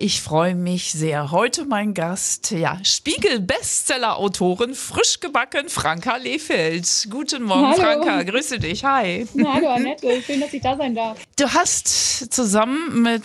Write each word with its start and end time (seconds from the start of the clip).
Ich 0.00 0.22
freue 0.22 0.54
mich 0.54 0.92
sehr. 0.92 1.32
Heute 1.32 1.64
mein 1.64 1.92
Gast, 1.92 2.52
ja, 2.52 2.78
Spiegel-Bestseller-Autorin, 2.84 4.76
frisch 4.76 5.18
gebacken, 5.18 5.68
Franka 5.68 6.14
Lehfeld. 6.18 7.08
Guten 7.10 7.42
Morgen, 7.42 7.72
Hallo. 7.72 8.04
Franka. 8.04 8.22
Grüße 8.22 8.60
dich. 8.60 8.84
Hi. 8.84 9.26
Hallo 9.44 9.70
Annette, 9.70 10.22
schön, 10.22 10.40
dass 10.40 10.52
ich 10.52 10.62
da 10.62 10.76
sein 10.76 10.94
darf. 10.94 11.18
Du 11.36 11.48
hast 11.48 11.88
zusammen 12.32 13.02
mit 13.02 13.24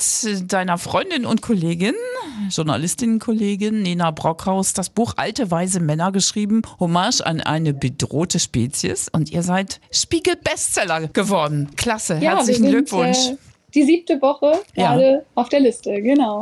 deiner 0.51 0.79
Freundin 0.79 1.27
und 1.27 1.43
Kollegin, 1.43 1.93
Journalistin-Kollegin 2.49 3.83
Nena 3.83 4.09
Brockhaus, 4.09 4.73
das 4.73 4.89
Buch 4.89 5.13
Alte 5.17 5.51
weise 5.51 5.79
Männer 5.79 6.11
geschrieben, 6.11 6.63
Hommage 6.79 7.21
an 7.21 7.39
eine 7.39 7.75
bedrohte 7.75 8.39
Spezies. 8.39 9.09
Und 9.09 9.29
ihr 9.29 9.43
seid 9.43 9.79
Spiegel-Bestseller 9.91 11.09
geworden. 11.09 11.69
Klasse. 11.75 12.15
Ja, 12.15 12.37
Herzlichen 12.37 12.63
sind, 12.63 12.71
Glückwunsch. 12.71 13.27
Äh, 13.29 13.37
die 13.75 13.83
siebte 13.83 14.21
Woche 14.21 14.53
Ja. 14.75 14.93
gerade 14.95 15.25
auf 15.35 15.49
der 15.49 15.59
Liste, 15.61 16.01
genau. 16.01 16.41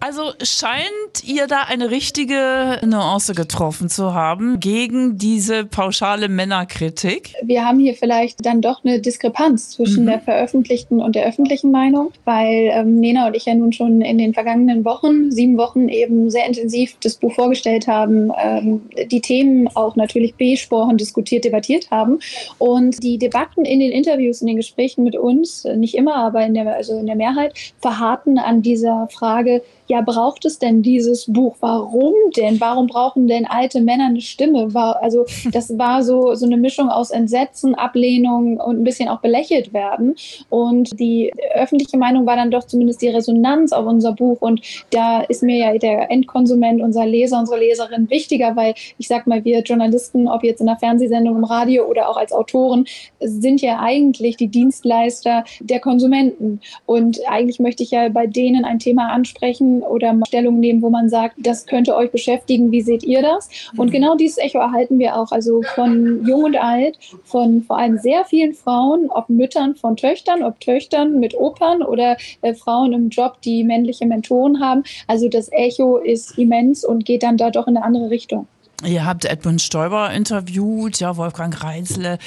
Also 0.00 0.32
scheint 0.42 1.24
ihr 1.24 1.46
da 1.46 1.62
eine 1.68 1.90
richtige 1.90 2.80
Nuance 2.84 3.34
getroffen 3.34 3.88
zu 3.88 4.14
haben 4.14 4.60
gegen 4.60 5.18
diese 5.18 5.64
pauschale 5.64 6.28
Männerkritik. 6.28 7.34
Wir 7.42 7.64
haben 7.64 7.78
hier 7.78 7.94
vielleicht 7.94 8.44
dann 8.44 8.60
doch 8.60 8.84
eine 8.84 9.00
Diskrepanz 9.00 9.70
zwischen 9.70 10.04
Mhm. 10.04 10.08
der 10.08 10.20
veröffentlichten 10.20 11.00
und 11.00 11.14
der 11.16 11.26
öffentlichen 11.26 11.70
Meinung, 11.70 12.12
weil 12.24 12.70
ähm, 12.72 12.96
Nena 13.00 13.26
und 13.28 13.34
ich 13.36 13.46
ja 13.46 13.54
nun 13.54 13.72
schon 13.72 14.00
in 14.00 14.18
den 14.18 14.34
vergangenen 14.34 14.84
Wochen, 14.84 15.30
sieben 15.30 15.56
Wochen 15.58 15.88
eben 15.88 16.30
sehr 16.30 16.46
intensiv 16.46 16.96
das 17.02 17.16
Buch 17.16 17.32
vorgestellt 17.32 17.86
haben, 17.86 18.30
ähm, 18.42 18.82
die 19.10 19.20
Themen 19.20 19.68
auch 19.74 19.96
natürlich 19.96 20.34
besprochen, 20.34 20.96
diskutiert, 20.96 21.44
debattiert 21.44 21.90
haben 21.90 22.18
und 22.58 23.02
die 23.02 23.18
Debatten 23.18 23.64
in 23.64 23.80
den 23.80 23.90
Interviews, 23.92 24.40
in 24.40 24.46
den 24.46 24.56
Gesprächen 24.56 25.04
mit 25.04 25.16
uns, 25.16 25.64
nicht 25.76 25.94
immer, 25.94 26.16
aber 26.16 26.44
in 26.44 26.54
der, 26.54 26.67
also 26.74 26.98
in 26.98 27.06
der 27.06 27.16
Mehrheit, 27.16 27.54
verharrten 27.80 28.38
an 28.38 28.62
dieser 28.62 29.08
Frage, 29.10 29.62
ja, 29.88 30.02
braucht 30.02 30.44
es 30.44 30.58
denn 30.58 30.82
dieses 30.82 31.26
Buch? 31.26 31.56
Warum 31.60 32.12
denn? 32.36 32.60
Warum 32.60 32.86
brauchen 32.86 33.26
denn 33.26 33.46
alte 33.46 33.80
Männer 33.80 34.06
eine 34.06 34.20
Stimme? 34.20 34.72
War, 34.74 35.02
also 35.02 35.24
das 35.52 35.76
war 35.78 36.02
so, 36.02 36.34
so 36.34 36.44
eine 36.44 36.58
Mischung 36.58 36.90
aus 36.90 37.10
Entsetzen, 37.10 37.74
Ablehnung 37.74 38.58
und 38.58 38.80
ein 38.80 38.84
bisschen 38.84 39.08
auch 39.08 39.20
belächelt 39.20 39.72
werden. 39.72 40.14
Und 40.50 41.00
die 41.00 41.32
öffentliche 41.54 41.96
Meinung 41.96 42.26
war 42.26 42.36
dann 42.36 42.50
doch 42.50 42.64
zumindest 42.64 43.00
die 43.00 43.08
Resonanz 43.08 43.72
auf 43.72 43.86
unser 43.86 44.12
Buch. 44.12 44.38
Und 44.40 44.60
da 44.90 45.22
ist 45.22 45.42
mir 45.42 45.56
ja 45.56 45.78
der 45.78 46.10
Endkonsument, 46.10 46.82
unser 46.82 47.06
Leser, 47.06 47.38
unsere 47.38 47.58
Leserin 47.58 48.10
wichtiger, 48.10 48.56
weil 48.56 48.74
ich 48.98 49.08
sag 49.08 49.26
mal, 49.26 49.42
wir 49.44 49.62
Journalisten, 49.62 50.28
ob 50.28 50.44
jetzt 50.44 50.60
in 50.60 50.68
einer 50.68 50.78
Fernsehsendung, 50.78 51.36
im 51.36 51.44
Radio 51.44 51.86
oder 51.86 52.10
auch 52.10 52.18
als 52.18 52.32
Autoren, 52.32 52.84
sind 53.20 53.62
ja 53.62 53.80
eigentlich 53.80 54.36
die 54.36 54.48
Dienstleister 54.48 55.44
der 55.60 55.80
Konsumenten. 55.80 56.60
Und 56.84 57.20
eigentlich 57.26 57.58
möchte 57.58 57.82
ich 57.82 57.92
ja 57.92 58.10
bei 58.10 58.26
denen 58.26 58.66
ein 58.66 58.78
Thema 58.78 59.08
ansprechen 59.08 59.77
oder 59.82 60.12
mal 60.12 60.26
Stellung 60.26 60.60
nehmen, 60.60 60.82
wo 60.82 60.90
man 60.90 61.08
sagt, 61.08 61.36
das 61.38 61.66
könnte 61.66 61.94
euch 61.96 62.10
beschäftigen, 62.10 62.70
wie 62.70 62.80
seht 62.82 63.02
ihr 63.04 63.22
das? 63.22 63.48
Und 63.76 63.90
genau 63.92 64.16
dieses 64.16 64.38
Echo 64.38 64.58
erhalten 64.58 64.98
wir 64.98 65.16
auch, 65.16 65.32
also 65.32 65.62
von 65.74 66.24
jung 66.26 66.44
und 66.44 66.56
alt, 66.56 66.98
von 67.24 67.62
vor 67.62 67.78
allem 67.78 67.98
sehr 67.98 68.24
vielen 68.24 68.54
Frauen, 68.54 69.10
ob 69.10 69.28
Müttern 69.28 69.74
von 69.76 69.96
Töchtern, 69.96 70.42
ob 70.42 70.60
Töchtern 70.60 71.18
mit 71.20 71.34
Opern 71.34 71.82
oder 71.82 72.16
äh, 72.42 72.54
Frauen 72.54 72.92
im 72.92 73.08
Job, 73.08 73.40
die 73.42 73.64
männliche 73.64 74.06
Mentoren 74.06 74.60
haben. 74.60 74.82
Also 75.06 75.28
das 75.28 75.50
Echo 75.52 75.98
ist 75.98 76.38
immens 76.38 76.84
und 76.84 77.04
geht 77.04 77.22
dann 77.22 77.36
da 77.36 77.50
doch 77.50 77.66
in 77.66 77.76
eine 77.76 77.84
andere 77.84 78.10
Richtung. 78.10 78.46
Ihr 78.86 79.04
habt 79.04 79.24
Edmund 79.24 79.60
Stoiber 79.60 80.12
interviewt, 80.12 81.00
ja, 81.00 81.16
Wolfgang 81.16 81.64
Reitzle, 81.64 82.18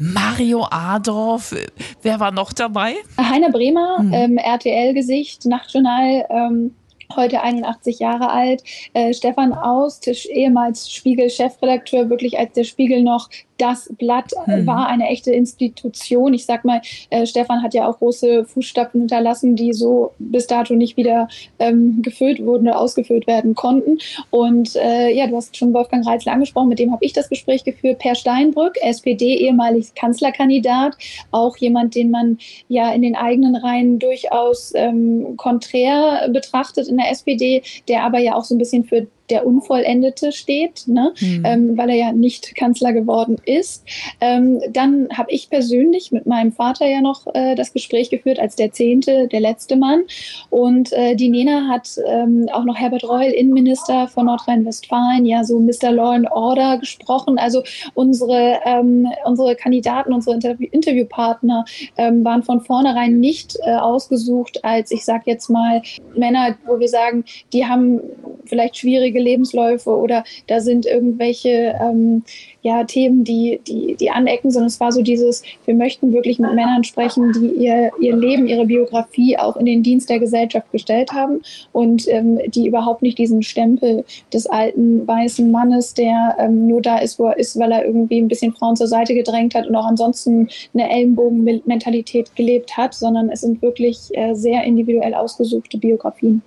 Mario 0.00 0.66
Adorf. 0.68 1.54
Wer 2.02 2.18
war 2.18 2.32
noch 2.32 2.52
dabei? 2.52 2.94
Heiner 3.16 3.50
Bremer, 3.50 4.02
Mhm. 4.02 4.12
ähm, 4.12 4.36
RTL-Gesicht, 4.38 5.46
Nachtjournal, 5.46 6.26
ähm, 6.30 6.74
heute 7.16 7.42
81 7.42 7.98
Jahre 7.98 8.30
alt. 8.30 8.62
Äh, 8.94 9.12
Stefan 9.14 9.52
Aust, 9.52 10.06
ehemals 10.08 10.90
Spiegel-Chefredakteur, 10.90 12.10
wirklich 12.10 12.38
als 12.38 12.52
der 12.52 12.64
Spiegel 12.64 13.02
noch 13.02 13.28
das 13.60 13.92
Blatt 13.98 14.32
Mhm. 14.46 14.66
war 14.66 14.88
eine 14.88 15.08
echte 15.08 15.32
Institution. 15.32 16.34
Ich 16.34 16.46
sag 16.46 16.64
mal, 16.64 16.80
äh, 17.10 17.26
Stefan 17.26 17.62
hat 17.62 17.74
ja 17.74 17.88
auch 17.88 17.98
große 17.98 18.44
Fußstapfen 18.44 19.02
hinterlassen, 19.02 19.56
die 19.56 19.72
so 19.72 20.12
bis 20.18 20.46
dato 20.46 20.74
nicht 20.74 20.96
wieder 20.96 21.28
ähm, 21.58 22.02
gefüllt 22.02 22.44
wurden 22.44 22.68
oder 22.68 22.78
ausgefüllt 22.78 23.26
werden 23.26 23.54
konnten. 23.54 23.98
Und 24.30 24.76
äh, 24.76 25.10
ja, 25.12 25.26
du 25.26 25.36
hast 25.36 25.56
schon 25.56 25.72
Wolfgang 25.74 26.06
Reitzler 26.06 26.32
angesprochen, 26.32 26.68
mit 26.68 26.78
dem 26.78 26.92
habe 26.92 27.04
ich 27.04 27.12
das 27.12 27.28
Gespräch 27.28 27.64
geführt. 27.64 27.98
Per 27.98 28.14
Steinbrück, 28.14 28.76
SPD, 28.82 29.36
ehemalig 29.36 29.94
Kanzlerkandidat, 29.94 30.96
auch 31.30 31.56
jemand, 31.56 31.94
den 31.94 32.10
man 32.10 32.38
ja 32.68 32.92
in 32.92 33.02
den 33.02 33.16
eigenen 33.16 33.56
Reihen 33.56 33.98
durchaus 33.98 34.72
ähm, 34.74 35.36
konträr 35.36 36.28
betrachtet 36.32 36.88
in 36.88 36.96
der 36.96 37.10
SPD, 37.10 37.62
der 37.88 38.04
aber 38.04 38.18
ja 38.18 38.34
auch 38.34 38.44
so 38.44 38.54
ein 38.54 38.58
bisschen 38.58 38.84
für 38.84 39.06
der 39.30 39.46
Unvollendete 39.46 40.32
steht, 40.32 40.84
ne? 40.86 41.12
Hm. 41.16 41.44
ähm, 41.44 41.78
weil 41.78 41.90
er 41.90 41.96
ja 41.96 42.12
nicht 42.12 42.54
Kanzler 42.54 42.92
geworden 42.92 43.36
ist. 43.44 43.84
Ähm, 44.20 44.60
dann 44.70 45.08
habe 45.16 45.30
ich 45.30 45.50
persönlich 45.50 46.12
mit 46.12 46.26
meinem 46.26 46.52
Vater 46.52 46.86
ja 46.86 47.00
noch 47.00 47.26
äh, 47.34 47.54
das 47.54 47.72
Gespräch 47.72 48.10
geführt 48.10 48.38
als 48.38 48.56
der 48.56 48.72
zehnte, 48.72 49.28
der 49.28 49.40
letzte 49.40 49.76
Mann. 49.76 50.02
Und 50.50 50.92
äh, 50.92 51.14
die 51.14 51.28
Nena 51.28 51.68
hat 51.68 51.88
ähm, 52.06 52.48
auch 52.52 52.64
noch 52.64 52.76
Herbert 52.76 53.04
Reul, 53.04 53.30
Innenminister 53.30 54.08
von 54.08 54.26
Nordrhein-Westfalen, 54.26 55.24
ja 55.26 55.44
so 55.44 55.58
Mr. 55.58 55.92
Law 55.92 56.12
and 56.12 56.30
Order 56.30 56.78
gesprochen. 56.78 57.38
Also 57.38 57.62
unsere, 57.94 58.60
ähm, 58.64 59.08
unsere 59.24 59.56
Kandidaten, 59.56 60.12
unsere 60.12 60.34
Interview 60.34 60.68
Interviewpartner 60.70 61.64
ähm, 61.96 62.24
waren 62.24 62.42
von 62.42 62.60
vornherein 62.60 63.20
nicht 63.20 63.56
äh, 63.64 63.74
ausgesucht 63.74 64.64
als, 64.64 64.90
ich 64.90 65.04
sag 65.04 65.26
jetzt 65.26 65.48
mal, 65.48 65.82
Männer, 66.14 66.56
wo 66.66 66.78
wir 66.78 66.88
sagen, 66.88 67.24
die 67.52 67.66
haben 67.66 68.00
vielleicht 68.46 68.78
schwierige 68.78 69.19
Lebensläufe 69.20 69.90
oder 69.90 70.24
da 70.46 70.60
sind 70.60 70.86
irgendwelche 70.86 71.78
ähm, 71.80 72.22
ja, 72.62 72.84
Themen, 72.84 73.24
die, 73.24 73.60
die, 73.66 73.96
die 73.96 74.10
anecken, 74.10 74.50
sondern 74.50 74.68
es 74.68 74.80
war 74.80 74.92
so 74.92 75.02
dieses, 75.02 75.42
wir 75.64 75.74
möchten 75.74 76.12
wirklich 76.12 76.38
mit 76.38 76.52
Männern 76.54 76.84
sprechen, 76.84 77.32
die 77.32 77.64
ihr, 77.64 77.90
ihr 78.00 78.16
Leben, 78.16 78.46
ihre 78.46 78.66
Biografie 78.66 79.38
auch 79.38 79.56
in 79.56 79.66
den 79.66 79.82
Dienst 79.82 80.10
der 80.10 80.18
Gesellschaft 80.18 80.70
gestellt 80.70 81.12
haben 81.12 81.40
und 81.72 82.06
ähm, 82.08 82.38
die 82.48 82.66
überhaupt 82.66 83.02
nicht 83.02 83.18
diesen 83.18 83.42
Stempel 83.42 84.04
des 84.32 84.46
alten 84.46 85.06
weißen 85.06 85.50
Mannes, 85.50 85.94
der 85.94 86.36
ähm, 86.38 86.66
nur 86.66 86.82
da 86.82 86.98
ist, 86.98 87.18
wo 87.18 87.26
er 87.26 87.38
ist, 87.38 87.58
weil 87.58 87.72
er 87.72 87.84
irgendwie 87.84 88.20
ein 88.20 88.28
bisschen 88.28 88.52
Frauen 88.52 88.76
zur 88.76 88.88
Seite 88.88 89.14
gedrängt 89.14 89.54
hat 89.54 89.66
und 89.66 89.76
auch 89.76 89.86
ansonsten 89.86 90.48
eine 90.74 90.90
Ellenbogenmentalität 90.90 92.34
gelebt 92.36 92.76
hat, 92.76 92.94
sondern 92.94 93.30
es 93.30 93.40
sind 93.40 93.62
wirklich 93.62 94.10
äh, 94.12 94.34
sehr 94.34 94.64
individuell 94.64 95.14
ausgesuchte 95.14 95.78
Biografien. 95.78 96.42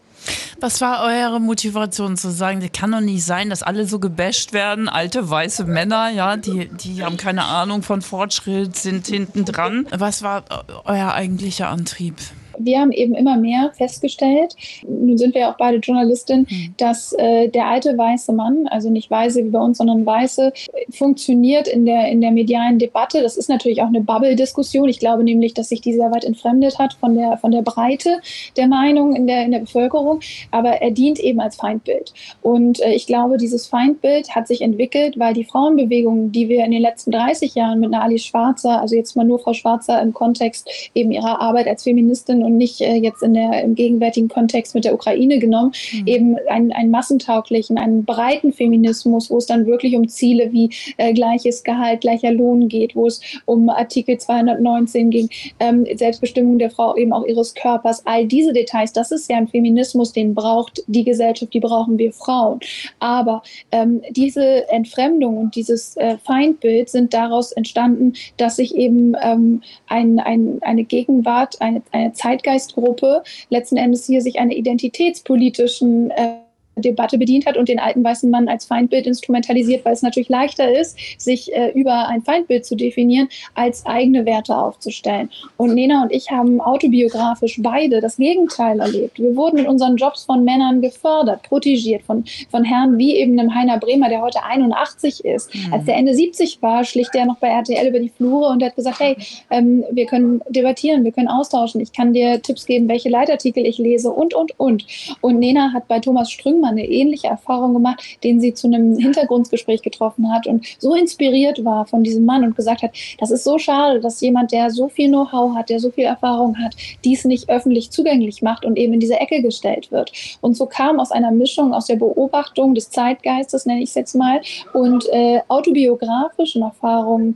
Was 0.60 0.82
war 0.82 1.04
eure 1.04 1.40
Motivation 1.40 2.18
zu 2.18 2.32
sagen, 2.32 2.62
das 2.62 2.72
kann 2.72 2.92
doch 2.92 3.02
nicht 3.02 3.26
sein, 3.26 3.50
dass 3.50 3.64
alle 3.64 3.86
so 3.88 4.00
gebasht 4.00 4.54
werden, 4.54 4.88
alte 4.88 5.30
weiße 5.30 5.66
Männer, 5.66 6.10
ja, 6.10 6.38
die, 6.38 6.68
die 6.70 7.04
haben 7.04 7.18
keine 7.18 7.46
Ahnung 7.46 7.84
von 7.84 8.02
Fortschritt, 8.02 8.76
sind 8.76 9.08
hinten 9.08 9.46
dran. 9.46 9.88
Was 9.92 10.24
war 10.24 10.44
euer 10.86 11.14
eigentlicher 11.14 11.70
Antrieb? 11.70 12.16
Wir 12.58 12.80
haben 12.80 12.92
eben 12.92 13.16
immer 13.16 13.38
mehr 13.38 13.72
festgestellt, 13.74 14.56
nun 14.88 15.18
sind 15.18 15.34
wir 15.34 15.42
ja 15.42 15.52
auch 15.52 15.58
beide 15.58 15.78
Journalistinnen, 15.78 16.48
Mhm. 16.50 16.74
dass 16.78 17.14
äh, 17.14 17.48
der 17.50 17.68
alte 17.68 17.98
weiße 17.98 18.34
Mann, 18.34 18.68
also 18.68 18.90
nicht 18.90 19.10
weiße 19.10 19.44
wie 19.44 19.50
bei 19.50 19.60
uns, 19.60 19.78
sondern 19.78 20.06
weiße, 20.06 20.54
funktioniert 20.92 21.68
in 21.68 21.86
der, 21.86 22.08
in 22.10 22.22
der 22.22 22.32
medialen 22.32 22.80
Debatte. 22.80 23.22
Das 23.22 23.38
ist 23.38 23.50
natürlich 23.50 23.82
auch 23.82 23.88
eine 23.88 24.02
Bubble-Diskussion. 24.02 24.90
Ich 24.90 25.00
glaube 25.00 25.24
nämlich, 25.24 25.54
dass 25.54 25.70
sich 25.70 25.82
die 25.82 25.94
sehr 25.94 26.12
weit 26.12 26.24
entfremdet 26.24 26.80
hat 26.80 26.94
von 26.94 27.16
der, 27.16 27.38
von 27.38 27.52
der 27.52 27.62
Breite 27.62 28.20
der 28.58 28.68
Meinung 28.68 29.16
in 29.16 29.28
der, 29.28 29.46
in 29.46 29.52
der 29.52 29.60
Bevölkerung. 29.60 30.20
Aber 30.52 30.70
er 30.82 30.92
dient 30.92 31.20
eben 31.20 31.40
als 31.40 31.56
Feindbild. 31.56 32.14
Und 32.42 32.82
äh, 32.82 32.94
ich 32.94 33.08
glaube, 33.08 33.38
dieses 33.38 33.68
Feindbild 33.68 34.36
hat 34.36 34.48
sich 34.48 34.62
entwickelt, 34.62 35.18
weil 35.18 35.34
die 35.34 35.46
Frauenbewegung, 35.46 36.32
die 36.32 36.50
wir 36.50 36.66
in 36.66 36.72
den 36.72 36.82
letzten 36.82 37.12
30 37.12 37.56
Jahren 37.56 37.80
mit 37.80 37.94
Alice 37.94 38.26
Schwarzer, 38.26 38.82
also 38.82 38.96
jetzt 38.96 39.16
mal 39.16 39.24
nur 39.24 39.40
Frau 39.40 39.54
Schwarzer 39.54 40.02
im 40.02 40.14
Kontext 40.14 40.70
eben 40.96 41.12
ihrer 41.12 41.40
Arbeit 41.40 41.68
als 41.68 41.84
Feministin 41.84 42.43
und 42.44 42.58
nicht 42.58 42.82
äh, 42.82 42.96
jetzt 42.96 43.24
in 43.24 43.34
der, 43.34 43.64
im 43.64 43.76
gegenwärtigen 43.76 44.28
Kontext 44.28 44.76
mit 44.76 44.86
der 44.86 44.94
Ukraine 44.94 45.40
genommen, 45.40 45.74
Mhm. 45.92 46.08
eben 46.08 46.38
einen, 46.50 46.72
einen 46.72 46.92
massentauglichen, 46.92 47.78
einen 47.78 48.06
breiten 48.06 48.54
Feminismus, 48.54 49.30
wo 49.30 49.38
es 49.38 49.46
dann 49.46 49.66
wirklich 49.66 49.96
um 49.96 50.08
Ziele 50.08 50.52
wie 50.52 50.70
äh, 50.98 51.14
gleiches 51.14 51.64
Gehalt, 51.64 52.02
gleicher 52.02 52.32
Lohn 52.32 52.68
geht, 52.68 52.96
wo 52.96 53.08
es 53.08 53.22
um 53.46 53.70
Artikel 53.70 54.18
219 54.18 55.10
ging, 55.10 55.30
ähm, 55.60 55.86
Selbstbestimmung 55.96 56.58
der 56.60 56.70
Frau, 56.70 56.96
eben 56.96 57.14
auch 57.14 57.26
ihres 57.26 57.54
Körpers, 57.54 58.06
all 58.06 58.26
diese 58.26 58.54
Details, 58.54 58.94
das 58.94 59.12
ist 59.12 59.30
ja 59.30 59.38
ein 59.38 59.48
Feminismus, 59.48 60.14
den 60.14 60.34
braucht 60.34 60.84
die 60.88 61.04
Gesellschaft, 61.04 61.54
die 61.54 61.60
brauchen 61.60 61.98
wir 61.98 62.14
Frauen. 62.14 62.60
Aber 63.00 63.44
ähm, 63.72 64.02
diese 64.12 64.70
Entfremdung 64.70 65.38
und 65.38 65.56
dieses 65.56 65.98
äh, 65.98 66.18
Feindbild 66.24 66.90
sind 66.90 67.14
daraus 67.14 67.52
entstanden, 67.52 68.14
dass 68.38 68.58
sich 68.58 68.76
eben 68.76 69.16
ähm, 69.22 69.62
ein, 69.88 70.20
ein, 70.20 70.60
eine 70.62 70.84
Gegenwart, 70.84 71.62
eine, 71.62 71.82
eine 71.92 72.14
Zeitgeistgruppe 72.34 73.24
letzten 73.50 73.78
Endes 73.78 74.06
hier 74.06 74.22
sich 74.22 74.40
eine 74.40 74.56
identitätspolitischen 74.56 76.12
äh, 76.12 76.43
Debatte 76.76 77.18
bedient 77.18 77.46
hat 77.46 77.58
und 77.58 77.70
den 77.70 77.80
alten 77.80 78.04
weißen 78.04 78.30
Mann 78.30 78.48
als 78.48 78.66
Feindbild 78.66 79.08
instrumentalisiert, 79.08 79.86
weil 79.86 79.94
es 79.94 80.02
natürlich 80.02 80.30
leichter 80.30 80.72
ist, 80.72 80.98
sich 81.18 81.54
äh, 81.54 81.72
über 81.72 82.08
ein 82.08 82.22
Feindbild 82.22 82.66
zu 82.66 82.76
definieren, 82.76 83.30
als 83.54 83.86
eigene 83.86 84.26
Werte 84.26 84.58
aufzustellen. 84.58 85.30
Und 85.58 85.76
Nena 85.76 86.04
und 86.04 86.12
ich 86.12 86.32
haben 86.32 86.62
autobiografisch 86.62 87.60
beide 87.62 88.02
das 88.02 88.18
Gegenteil 88.18 88.80
erlebt. 88.80 89.20
Wir 89.20 89.36
wurden 89.36 89.60
in 89.60 89.68
unseren 89.68 89.98
Jobs 89.98 90.24
von 90.24 90.44
Männern 90.44 90.82
gefördert, 90.82 91.44
protegiert, 91.44 92.04
von, 92.04 92.26
von 92.50 92.64
Herren 92.64 92.98
wie 92.98 93.16
eben 93.16 93.40
einem 93.40 93.54
Heiner 93.54 93.78
Bremer, 93.78 94.10
der 94.10 94.22
heute 94.22 94.44
81 94.44 95.24
ist. 95.26 95.54
Mhm. 95.54 95.74
Als 95.74 95.86
der 95.86 95.96
Ende 95.96 96.14
70 96.14 96.62
war, 96.62 96.84
schlich 96.84 97.10
der 97.10 97.26
noch 97.26 97.38
bei 97.38 97.50
RTL 97.50 97.88
über 97.88 98.00
die 98.00 98.10
Flure 98.10 98.50
und 98.50 98.64
hat 98.64 98.76
gesagt, 98.76 99.00
hey, 99.00 99.16
ähm, 99.50 99.84
wir 99.92 100.06
können 100.06 100.42
debattieren, 100.50 101.04
wir 101.04 101.12
können 101.12 101.28
austauschen, 101.28 101.82
ich 101.82 101.94
kann 101.94 102.14
dir 102.14 102.42
Tipps 102.42 102.66
geben, 102.66 102.88
welche 102.88 103.10
Leitartikel 103.10 103.66
ich 103.66 103.78
lese 103.78 104.10
und, 104.10 104.34
und, 104.34 104.60
und. 104.60 104.86
Und 105.22 105.40
Nena 105.40 105.74
hat 105.74 105.88
bei 105.88 106.00
Thomas 106.00 106.32
Strüng 106.32 106.63
mal 106.64 106.72
eine 106.72 106.88
ähnliche 106.88 107.28
Erfahrung 107.28 107.74
gemacht, 107.74 108.02
den 108.24 108.40
sie 108.40 108.54
zu 108.54 108.68
einem 108.68 108.98
Hintergrundgespräch 108.98 109.82
getroffen 109.82 110.32
hat 110.34 110.48
und 110.48 110.66
so 110.80 110.96
inspiriert 110.96 111.64
war 111.64 111.86
von 111.86 112.04
diesem 112.04 112.26
Mann 112.26 112.44
und 112.44 112.56
gesagt 112.56 112.82
hat, 112.82 112.92
das 113.20 113.32
ist 113.32 113.44
so 113.44 113.58
schade, 113.58 114.00
dass 114.00 114.22
jemand, 114.22 114.52
der 114.52 114.72
so 114.72 114.90
viel 114.90 115.10
Know-how 115.10 115.56
hat, 115.56 115.70
der 115.70 115.80
so 115.80 115.92
viel 115.92 116.06
Erfahrung 116.06 116.58
hat, 116.58 116.76
dies 117.04 117.26
nicht 117.26 117.50
öffentlich 117.50 117.92
zugänglich 117.92 118.42
macht 118.42 118.66
und 118.66 118.78
eben 118.78 118.94
in 118.94 119.00
diese 119.00 119.20
Ecke 119.20 119.42
gestellt 119.42 119.92
wird. 119.92 120.12
Und 120.42 120.56
so 120.56 120.66
kam 120.66 121.00
aus 121.00 121.12
einer 121.12 121.32
Mischung 121.32 121.74
aus 121.74 121.86
der 121.86 121.96
Beobachtung 121.98 122.76
des 122.76 122.90
Zeitgeistes, 122.90 123.66
nenne 123.66 123.82
ich 123.82 123.90
es 123.90 123.96
jetzt 123.96 124.16
mal, 124.16 124.42
und 124.74 125.06
äh, 125.12 125.42
autobiografischen 125.48 126.62
Erfahrungen 126.62 127.36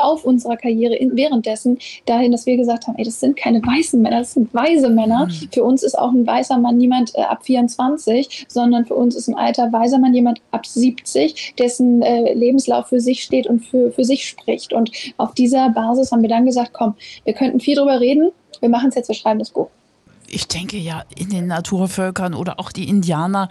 auf 0.00 0.24
unserer 0.24 0.56
Karriere 0.56 0.94
in, 0.94 1.16
währenddessen 1.16 1.78
dahin, 2.06 2.32
dass 2.32 2.46
wir 2.46 2.56
gesagt 2.56 2.86
haben, 2.86 2.96
ey, 2.98 3.04
das 3.04 3.20
sind 3.20 3.36
keine 3.36 3.60
weißen 3.60 4.00
Männer, 4.00 4.20
das 4.20 4.34
sind 4.34 4.52
weise 4.54 4.88
Männer. 4.90 5.26
Mhm. 5.26 5.48
Für 5.52 5.64
uns 5.64 5.82
ist 5.82 5.98
auch 5.98 6.12
ein 6.12 6.26
weißer 6.26 6.58
Mann 6.58 6.76
niemand 6.76 7.14
äh, 7.14 7.22
ab 7.22 7.44
24, 7.44 8.46
sondern 8.48 8.61
für 8.86 8.94
uns 8.94 9.14
ist 9.14 9.28
ein 9.28 9.34
alter 9.34 9.72
weiser 9.72 9.98
Mann 9.98 10.14
jemand 10.14 10.40
ab 10.50 10.66
70, 10.66 11.54
dessen 11.58 12.02
äh, 12.02 12.34
Lebenslauf 12.34 12.88
für 12.88 13.00
sich 13.00 13.22
steht 13.22 13.46
und 13.46 13.60
für, 13.60 13.92
für 13.92 14.04
sich 14.04 14.28
spricht. 14.28 14.72
Und 14.72 14.90
auf 15.16 15.34
dieser 15.34 15.70
Basis 15.70 16.12
haben 16.12 16.22
wir 16.22 16.28
dann 16.28 16.46
gesagt, 16.46 16.72
komm, 16.72 16.94
wir 17.24 17.34
könnten 17.34 17.60
viel 17.60 17.76
drüber 17.76 18.00
reden, 18.00 18.30
wir 18.60 18.68
machen 18.68 18.88
es 18.90 18.94
jetzt, 18.94 19.08
wir 19.08 19.14
schreiben 19.14 19.38
das 19.38 19.50
Buch 19.50 19.68
ich 20.32 20.48
denke 20.48 20.78
ja 20.78 21.04
in 21.14 21.28
den 21.28 21.46
Naturvölkern 21.46 22.34
oder 22.34 22.58
auch 22.58 22.72
die 22.72 22.88
Indianer. 22.88 23.48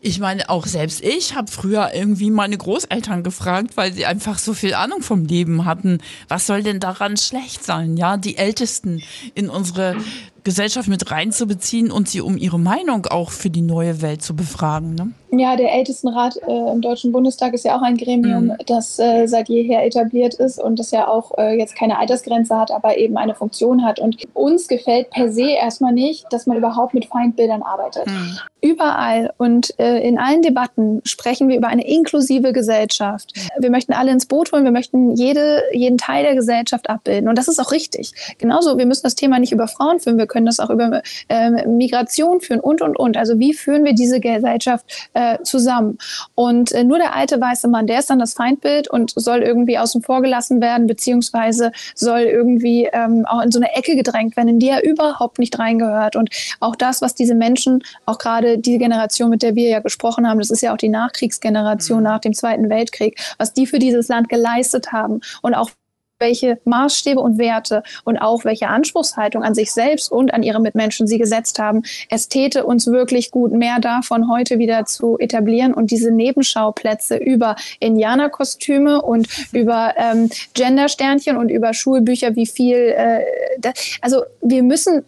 Ich 0.00 0.18
meine, 0.18 0.50
auch 0.50 0.66
selbst 0.66 1.02
ich 1.02 1.34
habe 1.34 1.50
früher 1.50 1.94
irgendwie 1.94 2.30
meine 2.30 2.58
Großeltern 2.58 3.22
gefragt, 3.22 3.76
weil 3.76 3.92
sie 3.92 4.04
einfach 4.04 4.38
so 4.38 4.52
viel 4.52 4.74
Ahnung 4.74 5.00
vom 5.00 5.24
Leben 5.24 5.64
hatten. 5.64 5.98
Was 6.28 6.46
soll 6.46 6.62
denn 6.62 6.80
daran 6.80 7.16
schlecht 7.16 7.64
sein? 7.64 7.96
Ja, 7.96 8.16
die 8.16 8.36
Ältesten 8.36 9.02
in 9.34 9.48
unsere 9.48 9.96
Gesellschaft 10.44 10.88
mit 10.88 11.10
reinzubeziehen 11.10 11.90
und 11.90 12.08
sie 12.08 12.20
um 12.20 12.36
ihre 12.36 12.60
Meinung 12.60 13.06
auch 13.06 13.30
für 13.30 13.50
die 13.50 13.62
neue 13.62 14.02
Welt 14.02 14.22
zu 14.22 14.36
befragen. 14.36 14.94
Ne? 14.94 15.10
Ja, 15.38 15.56
der 15.56 15.72
Ältestenrat 15.72 16.36
äh, 16.46 16.72
im 16.72 16.80
Deutschen 16.80 17.12
Bundestag 17.12 17.54
ist 17.54 17.64
ja 17.64 17.76
auch 17.76 17.82
ein 17.82 17.96
Gremium, 17.96 18.46
mhm. 18.46 18.56
das 18.66 18.98
äh, 18.98 19.26
seit 19.26 19.48
jeher 19.48 19.84
etabliert 19.84 20.34
ist 20.34 20.62
und 20.62 20.78
das 20.78 20.90
ja 20.90 21.08
auch 21.08 21.36
äh, 21.38 21.58
jetzt 21.58 21.76
keine 21.76 21.98
Altersgrenze 21.98 22.56
hat, 22.56 22.70
aber 22.70 22.96
eben 22.96 23.16
eine 23.16 23.34
Funktion 23.34 23.84
hat. 23.84 23.98
Und 23.98 24.22
uns 24.34 24.68
gefällt 24.68 25.10
per 25.10 25.32
se 25.32 25.50
erstmal 25.50 25.92
nicht, 25.92 26.26
dass 26.30 26.46
man 26.46 26.56
überhaupt 26.56 26.94
mit 26.94 27.06
Feindbildern 27.06 27.62
arbeitet. 27.62 28.06
Mhm. 28.06 28.38
Überall 28.60 29.30
und 29.36 29.78
äh, 29.78 29.98
in 29.98 30.18
allen 30.18 30.40
Debatten 30.40 31.02
sprechen 31.04 31.48
wir 31.48 31.56
über 31.58 31.68
eine 31.68 31.86
inklusive 31.86 32.54
Gesellschaft. 32.54 33.34
Wir 33.58 33.70
möchten 33.70 33.92
alle 33.92 34.10
ins 34.10 34.24
Boot 34.24 34.52
holen, 34.52 34.64
wir 34.64 34.70
möchten 34.70 35.14
jede, 35.16 35.62
jeden 35.72 35.98
Teil 35.98 36.24
der 36.24 36.34
Gesellschaft 36.34 36.88
abbilden. 36.88 37.28
Und 37.28 37.36
das 37.36 37.48
ist 37.48 37.60
auch 37.60 37.72
richtig. 37.72 38.12
Genauso, 38.38 38.78
wir 38.78 38.86
müssen 38.86 39.02
das 39.02 39.16
Thema 39.16 39.38
nicht 39.38 39.52
über 39.52 39.68
Frauen 39.68 40.00
führen, 40.00 40.16
wir 40.16 40.26
können 40.26 40.46
das 40.46 40.60
auch 40.60 40.70
über 40.70 41.02
äh, 41.28 41.66
Migration 41.66 42.40
führen 42.40 42.60
und, 42.60 42.80
und, 42.80 42.98
und. 42.98 43.18
Also 43.18 43.38
wie 43.38 43.52
führen 43.52 43.84
wir 43.84 43.92
diese 43.92 44.18
Gesellschaft 44.18 45.10
äh, 45.12 45.23
zusammen? 45.42 45.98
Und 46.34 46.72
äh, 46.72 46.84
nur 46.84 46.98
der 46.98 47.14
alte 47.14 47.40
weiße 47.40 47.68
Mann, 47.68 47.86
der 47.86 47.98
ist 47.98 48.10
dann 48.10 48.18
das 48.18 48.34
Feindbild 48.34 48.88
und 48.88 49.12
soll 49.16 49.38
irgendwie 49.38 49.78
außen 49.78 50.02
vor 50.02 50.22
gelassen 50.22 50.60
werden, 50.60 50.86
beziehungsweise 50.86 51.72
soll 51.94 52.20
irgendwie 52.20 52.88
ähm, 52.92 53.24
auch 53.26 53.42
in 53.42 53.50
so 53.50 53.58
eine 53.58 53.74
Ecke 53.74 53.96
gedrängt 53.96 54.36
werden, 54.36 54.48
in 54.48 54.58
die 54.58 54.68
er 54.68 54.84
überhaupt 54.84 55.38
nicht 55.38 55.58
reingehört. 55.58 56.16
Und 56.16 56.30
auch 56.60 56.76
das, 56.76 57.02
was 57.02 57.14
diese 57.14 57.34
Menschen, 57.34 57.82
auch 58.06 58.18
gerade 58.18 58.58
die 58.58 58.78
Generation, 58.78 59.30
mit 59.30 59.42
der 59.42 59.54
wir 59.54 59.68
ja 59.68 59.80
gesprochen 59.80 60.28
haben, 60.28 60.38
das 60.38 60.50
ist 60.50 60.62
ja 60.62 60.72
auch 60.72 60.78
die 60.78 60.88
Nachkriegsgeneration 60.88 61.98
mhm. 61.98 62.04
nach 62.04 62.20
dem 62.20 62.34
Zweiten 62.34 62.68
Weltkrieg, 62.70 63.18
was 63.38 63.52
die 63.52 63.66
für 63.66 63.78
dieses 63.78 64.08
Land 64.08 64.28
geleistet 64.28 64.92
haben 64.92 65.20
und 65.42 65.54
auch 65.54 65.70
welche 66.18 66.58
Maßstäbe 66.64 67.20
und 67.20 67.38
Werte 67.38 67.82
und 68.04 68.18
auch 68.18 68.44
welche 68.44 68.68
Anspruchshaltung 68.68 69.42
an 69.42 69.54
sich 69.54 69.72
selbst 69.72 70.10
und 70.12 70.32
an 70.32 70.42
ihre 70.42 70.60
Mitmenschen 70.60 71.06
sie 71.06 71.18
gesetzt 71.18 71.58
haben. 71.58 71.82
Es 72.08 72.28
täte 72.28 72.64
uns 72.64 72.86
wirklich 72.86 73.30
gut, 73.30 73.52
mehr 73.52 73.80
davon 73.80 74.30
heute 74.30 74.58
wieder 74.58 74.84
zu 74.84 75.18
etablieren 75.18 75.74
und 75.74 75.90
diese 75.90 76.10
Nebenschauplätze 76.10 77.16
über 77.16 77.56
Indianerkostüme 77.80 79.02
und 79.02 79.26
über 79.52 79.94
ähm, 79.96 80.30
Gendersternchen 80.54 81.36
und 81.36 81.48
über 81.48 81.74
Schulbücher, 81.74 82.36
wie 82.36 82.46
viel, 82.46 82.76
äh, 82.76 83.20
da, 83.58 83.72
also 84.00 84.22
wir 84.40 84.62
müssen 84.62 85.04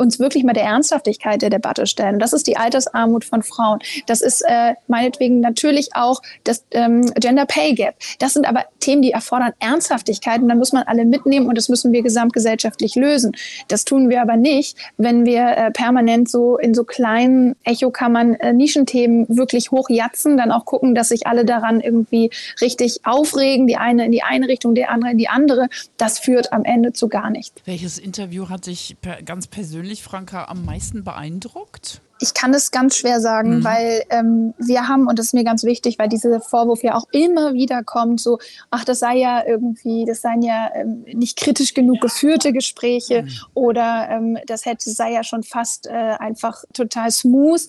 uns 0.00 0.18
wirklich 0.18 0.42
mal 0.44 0.52
der 0.52 0.64
Ernsthaftigkeit 0.64 1.42
der 1.42 1.50
Debatte 1.50 1.86
stellen. 1.86 2.18
Das 2.18 2.32
ist 2.32 2.46
die 2.46 2.56
Altersarmut 2.56 3.24
von 3.24 3.42
Frauen. 3.42 3.78
Das 4.06 4.20
ist 4.22 4.42
äh, 4.46 4.74
meinetwegen 4.88 5.40
natürlich 5.40 5.90
auch 5.94 6.20
das 6.44 6.64
ähm, 6.72 7.12
Gender 7.14 7.46
Pay 7.46 7.74
Gap. 7.74 7.94
Das 8.18 8.32
sind 8.32 8.48
aber 8.48 8.64
Themen, 8.80 9.02
die 9.02 9.12
erfordern 9.12 9.52
Ernsthaftigkeit 9.60 10.40
und 10.40 10.48
dann 10.48 10.58
muss 10.58 10.72
man 10.72 10.84
alle 10.84 11.04
mitnehmen 11.04 11.46
und 11.46 11.56
das 11.56 11.68
müssen 11.68 11.92
wir 11.92 12.02
gesamtgesellschaftlich 12.02 12.94
lösen. 12.94 13.32
Das 13.68 13.84
tun 13.84 14.08
wir 14.08 14.22
aber 14.22 14.36
nicht, 14.36 14.76
wenn 14.96 15.26
wir 15.26 15.46
äh, 15.56 15.70
permanent 15.70 16.28
so 16.30 16.56
in 16.56 16.74
so 16.74 16.84
kleinen 16.84 17.54
Echokammern 17.64 18.34
äh, 18.34 18.52
Nischenthemen 18.52 19.26
wirklich 19.28 19.70
hochjatzen, 19.70 20.36
dann 20.36 20.50
auch 20.50 20.64
gucken, 20.64 20.94
dass 20.94 21.08
sich 21.08 21.26
alle 21.26 21.44
daran 21.44 21.80
irgendwie 21.80 22.30
richtig 22.60 23.00
aufregen, 23.04 23.66
die 23.66 23.76
eine 23.76 24.06
in 24.06 24.12
die 24.12 24.22
eine 24.22 24.48
Richtung, 24.48 24.74
der 24.74 24.90
andere 24.90 25.12
in 25.12 25.18
die 25.18 25.28
andere. 25.28 25.68
Das 25.98 26.18
führt 26.18 26.52
am 26.52 26.64
Ende 26.64 26.92
zu 26.92 27.08
gar 27.08 27.30
nichts. 27.30 27.60
Welches 27.66 27.98
Interview 27.98 28.48
hat 28.48 28.66
dich 28.66 28.96
per, 29.02 29.22
ganz 29.22 29.46
persönlich 29.46 29.89
persönlich, 29.90 30.04
Franka, 30.04 30.44
am 30.44 30.64
meisten 30.64 31.02
beeindruckt? 31.02 32.00
Ich 32.20 32.34
kann 32.34 32.52
es 32.52 32.70
ganz 32.70 32.96
schwer 32.96 33.20
sagen, 33.20 33.58
mhm. 33.58 33.64
weil 33.64 34.02
ähm, 34.10 34.54
wir 34.58 34.88
haben, 34.88 35.06
und 35.06 35.18
das 35.18 35.26
ist 35.26 35.34
mir 35.34 35.44
ganz 35.44 35.64
wichtig, 35.64 35.98
weil 35.98 36.08
dieser 36.08 36.40
Vorwurf 36.40 36.82
ja 36.82 36.94
auch 36.94 37.06
immer 37.12 37.54
wieder 37.54 37.82
kommt, 37.82 38.20
so, 38.20 38.38
ach, 38.70 38.84
das 38.84 38.98
sei 38.98 39.16
ja 39.16 39.42
irgendwie, 39.46 40.04
das 40.04 40.20
seien 40.20 40.42
ja 40.42 40.70
ähm, 40.74 41.04
nicht 41.12 41.38
kritisch 41.38 41.72
genug 41.72 42.00
geführte 42.00 42.52
Gespräche 42.52 43.22
mhm. 43.22 43.30
oder 43.54 44.08
ähm, 44.10 44.38
das 44.46 44.66
hätte, 44.66 44.90
sei 44.90 45.12
ja 45.12 45.24
schon 45.24 45.42
fast 45.42 45.86
äh, 45.86 45.90
einfach 45.90 46.62
total 46.74 47.10
smooth. 47.10 47.66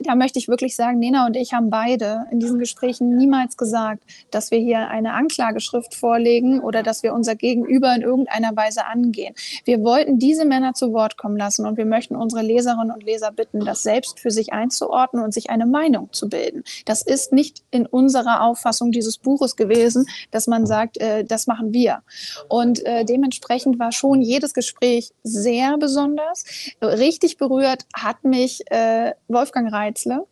Da 0.00 0.14
möchte 0.14 0.38
ich 0.38 0.48
wirklich 0.48 0.76
sagen, 0.76 0.98
Nena 0.98 1.26
und 1.26 1.34
ich 1.34 1.54
haben 1.54 1.70
beide 1.70 2.26
in 2.30 2.40
diesen 2.40 2.58
Gesprächen 2.58 3.16
niemals 3.16 3.56
gesagt, 3.56 4.02
dass 4.30 4.50
wir 4.50 4.58
hier 4.58 4.88
eine 4.88 5.14
Anklageschrift 5.14 5.94
vorlegen 5.94 6.60
oder 6.60 6.82
dass 6.82 7.02
wir 7.02 7.14
unser 7.14 7.36
Gegenüber 7.36 7.94
in 7.94 8.02
irgendeiner 8.02 8.54
Weise 8.54 8.84
angehen. 8.84 9.34
Wir 9.64 9.82
wollten 9.82 10.18
diese 10.18 10.44
Männer 10.44 10.74
zu 10.74 10.92
Wort 10.92 11.16
kommen 11.16 11.38
lassen 11.38 11.66
und 11.66 11.78
wir 11.78 11.86
möchten 11.86 12.16
unsere 12.16 12.42
Leserinnen 12.42 12.90
und 12.90 13.02
Leser 13.02 13.32
bitten, 13.32 13.64
das 13.64 13.82
selbst 13.82 13.93
selbst 13.94 14.18
für 14.18 14.32
sich 14.32 14.52
einzuordnen 14.52 15.22
und 15.22 15.32
sich 15.32 15.50
eine 15.50 15.66
Meinung 15.66 16.12
zu 16.12 16.28
bilden. 16.28 16.64
Das 16.84 17.00
ist 17.02 17.32
nicht 17.32 17.62
in 17.70 17.86
unserer 17.86 18.42
Auffassung 18.42 18.90
dieses 18.90 19.18
Buches 19.18 19.54
gewesen, 19.54 20.06
dass 20.32 20.48
man 20.48 20.66
sagt, 20.66 20.98
äh, 20.98 21.24
das 21.24 21.46
machen 21.46 21.72
wir. 21.72 22.02
Und 22.48 22.84
äh, 22.84 23.04
dementsprechend 23.04 23.78
war 23.78 23.92
schon 23.92 24.20
jedes 24.20 24.52
Gespräch 24.52 25.12
sehr 25.22 25.78
besonders. 25.78 26.44
Richtig 26.82 27.36
berührt 27.36 27.86
hat 27.94 28.24
mich 28.24 28.68
äh, 28.70 29.12
Wolfgang 29.28 29.72
Reitzle 29.72 30.26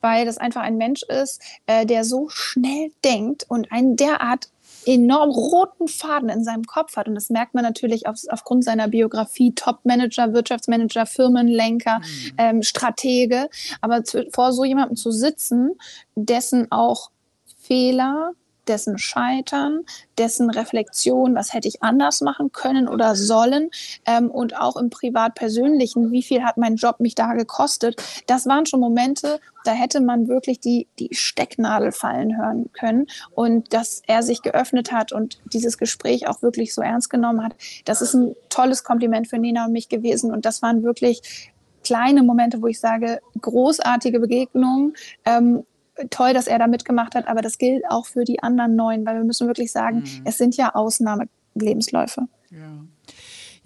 weil 0.00 0.24
das 0.24 0.38
einfach 0.38 0.62
ein 0.62 0.76
Mensch 0.76 1.02
ist, 1.02 1.42
äh, 1.66 1.86
der 1.86 2.04
so 2.04 2.28
schnell 2.28 2.92
denkt 3.04 3.46
und 3.48 3.72
einen 3.72 3.96
derart 3.96 4.48
enorm 4.86 5.30
roten 5.30 5.88
Faden 5.88 6.28
in 6.28 6.44
seinem 6.44 6.64
Kopf 6.64 6.96
hat. 6.96 7.08
Und 7.08 7.14
das 7.14 7.28
merkt 7.28 7.54
man 7.54 7.64
natürlich 7.64 8.06
auf, 8.06 8.18
aufgrund 8.28 8.64
seiner 8.64 8.88
Biografie. 8.88 9.52
Top-Manager, 9.54 10.32
Wirtschaftsmanager, 10.32 11.06
Firmenlenker, 11.06 11.98
mhm. 11.98 12.32
ähm, 12.38 12.62
Stratege. 12.62 13.48
Aber 13.80 14.04
zu, 14.04 14.26
vor 14.32 14.52
so 14.52 14.64
jemandem 14.64 14.96
zu 14.96 15.10
sitzen, 15.10 15.72
dessen 16.14 16.70
auch 16.70 17.10
Fehler, 17.58 18.32
dessen 18.68 18.98
Scheitern, 18.98 19.84
dessen 20.18 20.50
Reflexion, 20.50 21.34
was 21.34 21.52
hätte 21.52 21.68
ich 21.68 21.82
anders 21.82 22.20
machen 22.20 22.52
können 22.52 22.88
oder 22.88 23.14
sollen 23.16 23.70
ähm, 24.04 24.30
und 24.30 24.56
auch 24.56 24.76
im 24.76 24.90
privat-persönlichen, 24.90 26.10
wie 26.12 26.22
viel 26.22 26.42
hat 26.42 26.56
mein 26.56 26.76
Job 26.76 27.00
mich 27.00 27.14
da 27.14 27.34
gekostet. 27.34 28.02
Das 28.26 28.46
waren 28.46 28.66
schon 28.66 28.80
Momente, 28.80 29.40
da 29.64 29.72
hätte 29.72 30.00
man 30.00 30.28
wirklich 30.28 30.60
die, 30.60 30.86
die 30.98 31.10
Stecknadel 31.12 31.92
fallen 31.92 32.36
hören 32.36 32.70
können 32.72 33.06
und 33.34 33.72
dass 33.72 34.02
er 34.06 34.22
sich 34.22 34.42
geöffnet 34.42 34.92
hat 34.92 35.12
und 35.12 35.38
dieses 35.52 35.78
Gespräch 35.78 36.28
auch 36.28 36.42
wirklich 36.42 36.74
so 36.74 36.82
ernst 36.82 37.10
genommen 37.10 37.44
hat. 37.44 37.54
Das 37.84 38.00
ist 38.02 38.14
ein 38.14 38.34
tolles 38.48 38.84
Kompliment 38.84 39.28
für 39.28 39.38
Nina 39.38 39.66
und 39.66 39.72
mich 39.72 39.88
gewesen 39.88 40.32
und 40.32 40.44
das 40.44 40.62
waren 40.62 40.82
wirklich 40.82 41.52
kleine 41.86 42.22
Momente, 42.24 42.60
wo 42.60 42.66
ich 42.66 42.80
sage, 42.80 43.20
großartige 43.40 44.18
Begegnungen. 44.18 44.94
Ähm, 45.24 45.64
toll, 46.10 46.32
dass 46.34 46.46
er 46.46 46.58
da 46.58 46.66
mitgemacht 46.66 47.14
hat, 47.14 47.28
aber 47.28 47.42
das 47.42 47.58
gilt 47.58 47.84
auch 47.88 48.06
für 48.06 48.24
die 48.24 48.42
anderen 48.42 48.76
neun, 48.76 49.06
weil 49.06 49.16
wir 49.16 49.24
müssen 49.24 49.46
wirklich 49.46 49.72
sagen, 49.72 49.98
mhm. 49.98 50.22
es 50.24 50.38
sind 50.38 50.56
ja 50.56 50.74
Ausnahmelebensläufe. 50.74 52.22
Ja. 52.50 52.84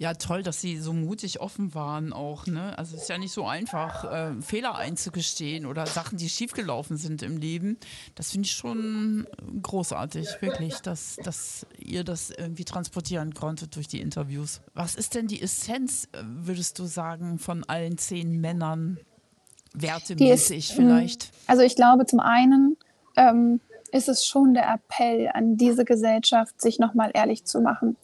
Ja, 0.01 0.15
toll, 0.15 0.41
dass 0.41 0.59
Sie 0.59 0.79
so 0.79 0.93
mutig 0.93 1.41
offen 1.41 1.75
waren 1.75 2.11
auch. 2.11 2.47
Ne? 2.47 2.75
Also 2.75 2.95
es 2.95 3.03
ist 3.03 3.09
ja 3.09 3.19
nicht 3.19 3.33
so 3.33 3.45
einfach, 3.45 4.03
äh, 4.11 4.41
Fehler 4.41 4.73
einzugestehen 4.73 5.67
oder 5.67 5.85
Sachen, 5.85 6.17
die 6.17 6.27
schiefgelaufen 6.27 6.97
sind 6.97 7.21
im 7.21 7.37
Leben. 7.37 7.77
Das 8.15 8.31
finde 8.31 8.47
ich 8.47 8.53
schon 8.53 9.27
großartig, 9.61 10.27
wirklich, 10.41 10.79
dass, 10.79 11.17
dass 11.17 11.67
ihr 11.77 12.03
das 12.03 12.31
irgendwie 12.31 12.65
transportieren 12.65 13.35
konntet 13.35 13.75
durch 13.75 13.87
die 13.87 14.01
Interviews. 14.01 14.61
Was 14.73 14.95
ist 14.95 15.13
denn 15.13 15.27
die 15.27 15.39
Essenz, 15.39 16.09
äh, 16.13 16.23
würdest 16.25 16.79
du 16.79 16.85
sagen, 16.85 17.37
von 17.37 17.63
allen 17.65 17.99
zehn 17.99 18.41
Männern? 18.41 18.97
Wertemäßig 19.73 20.69
ist, 20.69 20.73
mm, 20.73 20.81
vielleicht? 20.81 21.31
Also 21.47 21.63
ich 21.63 21.75
glaube 21.75 22.05
zum 22.05 22.19
einen, 22.19 22.77
ähm, 23.15 23.59
ist 23.91 24.09
es 24.09 24.25
schon 24.25 24.53
der 24.53 24.73
Appell 24.73 25.29
an 25.33 25.57
diese 25.57 25.85
Gesellschaft, 25.85 26.59
sich 26.61 26.79
nochmal 26.79 27.11
ehrlich 27.13 27.45
zu 27.45 27.61
machen 27.61 27.97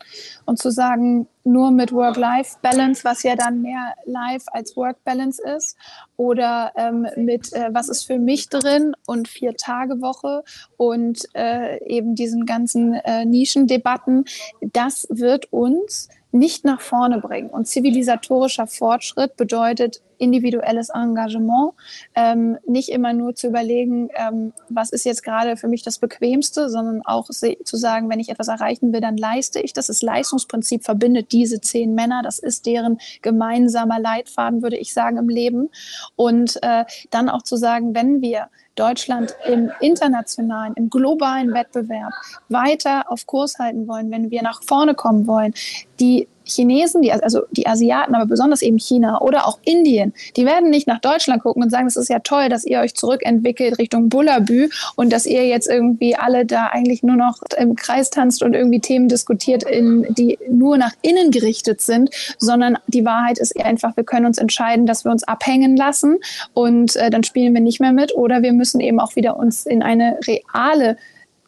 und 0.45 0.59
zu 0.59 0.71
sagen, 0.71 1.27
nur 1.43 1.71
mit 1.71 1.93
Work-Life-Balance, 1.93 3.03
was 3.05 3.23
ja 3.23 3.35
dann 3.35 3.61
mehr 3.61 3.93
Life 4.05 4.45
als 4.53 4.75
Work-Balance 4.75 5.41
ist, 5.55 5.77
oder 6.17 6.73
ähm, 6.75 7.07
mit 7.15 7.53
äh, 7.53 7.69
was 7.71 7.87
ist 7.89 8.03
für 8.03 8.19
mich 8.19 8.49
drin 8.49 8.95
und 9.05 9.27
Vier-Tage-Woche 9.27 10.43
und 10.75 11.23
äh, 11.33 11.83
eben 11.85 12.15
diesen 12.15 12.45
ganzen 12.45 12.93
äh, 12.93 13.23
Nischendebatten, 13.25 14.25
das 14.61 15.07
wird 15.09 15.51
uns 15.53 16.09
nicht 16.31 16.65
nach 16.65 16.81
vorne 16.81 17.19
bringen. 17.19 17.49
Und 17.49 17.67
zivilisatorischer 17.67 18.67
Fortschritt 18.67 19.37
bedeutet 19.37 20.01
individuelles 20.17 20.89
Engagement, 20.89 21.73
ähm, 22.15 22.57
nicht 22.65 22.89
immer 22.89 23.13
nur 23.13 23.35
zu 23.35 23.47
überlegen, 23.47 24.09
ähm, 24.15 24.53
was 24.69 24.89
ist 24.89 25.05
jetzt 25.05 25.23
gerade 25.23 25.57
für 25.57 25.67
mich 25.67 25.83
das 25.83 25.99
Bequemste, 25.99 26.69
sondern 26.69 27.01
auch 27.05 27.29
zu 27.29 27.77
sagen, 27.77 28.09
wenn 28.09 28.19
ich 28.19 28.29
etwas 28.29 28.47
erreichen 28.47 28.93
will, 28.93 29.01
dann 29.01 29.17
leiste 29.17 29.59
ich 29.59 29.73
das. 29.73 29.87
Das 29.87 30.01
Leistungsprinzip 30.01 30.83
verbindet 30.83 31.31
diese 31.31 31.61
zehn 31.61 31.93
Männer. 31.93 32.21
Das 32.23 32.39
ist 32.39 32.65
deren 32.65 32.99
gemeinsamer 33.21 33.99
Leitfaden, 33.99 34.61
würde 34.63 34.77
ich 34.77 34.93
sagen, 34.93 35.17
im 35.17 35.29
Leben. 35.29 35.69
Und 36.15 36.57
äh, 36.63 36.85
dann 37.11 37.29
auch 37.29 37.43
zu 37.43 37.55
sagen, 37.55 37.93
wenn 37.93 38.21
wir 38.21 38.49
Deutschland 38.77 39.35
im 39.47 39.71
internationalen, 39.81 40.73
im 40.75 40.89
globalen 40.89 41.53
Wettbewerb 41.53 42.13
weiter 42.49 43.11
auf 43.11 43.25
Kurs 43.25 43.59
halten 43.59 43.87
wollen, 43.87 44.11
wenn 44.11 44.31
wir 44.31 44.41
nach 44.41 44.61
vorne 44.63 44.95
kommen 44.95 45.27
wollen, 45.27 45.53
die 45.99 46.27
Chinesen, 46.47 47.01
die, 47.01 47.11
also 47.11 47.43
die 47.51 47.67
Asiaten, 47.67 48.15
aber 48.15 48.25
besonders 48.25 48.61
eben 48.61 48.79
China 48.79 49.21
oder 49.21 49.47
auch 49.47 49.59
Indien, 49.65 50.13
die 50.35 50.45
werden 50.45 50.69
nicht 50.69 50.87
nach 50.87 50.99
Deutschland 50.99 51.43
gucken 51.43 51.63
und 51.63 51.69
sagen, 51.69 51.87
es 51.87 51.95
ist 51.95 52.09
ja 52.09 52.19
toll, 52.19 52.49
dass 52.49 52.65
ihr 52.65 52.79
euch 52.79 52.95
zurückentwickelt 52.95 53.77
Richtung 53.77 54.09
Bullabü 54.09 54.69
und 54.95 55.11
dass 55.11 55.25
ihr 55.25 55.47
jetzt 55.47 55.69
irgendwie 55.69 56.15
alle 56.15 56.45
da 56.45 56.67
eigentlich 56.67 57.03
nur 57.03 57.15
noch 57.15 57.41
im 57.57 57.75
Kreis 57.75 58.09
tanzt 58.09 58.43
und 58.43 58.53
irgendwie 58.53 58.79
Themen 58.79 59.07
diskutiert, 59.07 59.63
in, 59.63 60.05
die 60.09 60.37
nur 60.49 60.77
nach 60.77 60.93
innen 61.01 61.31
gerichtet 61.31 61.81
sind, 61.81 62.09
sondern 62.37 62.77
die 62.87 63.05
Wahrheit 63.05 63.39
ist 63.39 63.59
einfach, 63.59 63.95
wir 63.97 64.03
können 64.03 64.25
uns 64.25 64.37
entscheiden, 64.37 64.85
dass 64.85 65.05
wir 65.05 65.11
uns 65.11 65.23
abhängen 65.23 65.75
lassen 65.77 66.17
und 66.53 66.95
äh, 66.95 67.09
dann 67.09 67.23
spielen 67.23 67.53
wir 67.53 67.61
nicht 67.61 67.79
mehr 67.79 67.93
mit 67.93 68.15
oder 68.15 68.41
wir 68.41 68.53
müssen 68.53 68.79
eben 68.79 68.99
auch 68.99 69.15
wieder 69.15 69.37
uns 69.37 69.65
in 69.65 69.83
eine 69.83 70.19
reale 70.27 70.97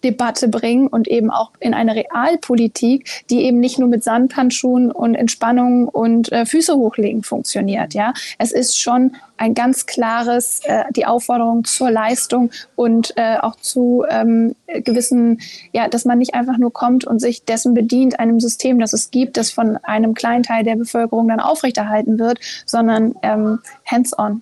Debatte 0.04 0.48
bringen 0.48 0.88
und 0.88 1.08
eben 1.08 1.30
auch 1.32 1.52
in 1.60 1.74
eine 1.74 1.96
Realpolitik, 1.96 3.26
die 3.30 3.44
eben 3.44 3.60
nicht 3.60 3.80
nur 3.80 3.90
mit 3.90 4.04
Sandhandschuhen 4.04 4.92
und 4.92 5.16
Entspannung 5.16 5.88
und 5.88 6.32
äh, 6.32 6.46
Füße 6.46 6.76
hochlegen 6.76 7.24
funktioniert. 7.24 7.94
Ja, 7.94 8.14
es 8.38 8.52
ist 8.52 8.80
schon 8.80 9.16
ein 9.38 9.54
ganz 9.54 9.86
klares 9.86 10.62
äh, 10.66 10.84
die 10.92 11.06
Aufforderung 11.06 11.64
zur 11.64 11.92
Leistung 11.92 12.52
und 12.76 13.14
äh, 13.16 13.38
auch 13.38 13.56
zu 13.56 14.06
ähm, 14.10 14.56
gewissen, 14.68 15.40
ja, 15.72 15.88
dass 15.88 16.06
man 16.06 16.20
nicht 16.20 16.34
einfach 16.34 16.58
nur 16.58 16.74
kommt 16.74 17.06
und 17.06 17.20
sich 17.20 17.46
dessen 17.46 17.74
bedient, 17.74 18.20
einem 18.20 18.40
System, 18.40 18.80
das 18.80 18.94
es 18.94 19.12
gibt, 19.12 19.38
das 19.38 19.52
von 19.52 19.78
einem 19.78 20.14
kleinen 20.14 20.44
Teil 20.44 20.64
der 20.64 20.76
Bevölkerung 20.76 21.28
dann 21.28 21.40
aufrechterhalten 21.40 22.20
wird, 22.20 22.40
sondern 22.66 23.16
ähm, 23.24 23.60
hands-on. 23.86 24.42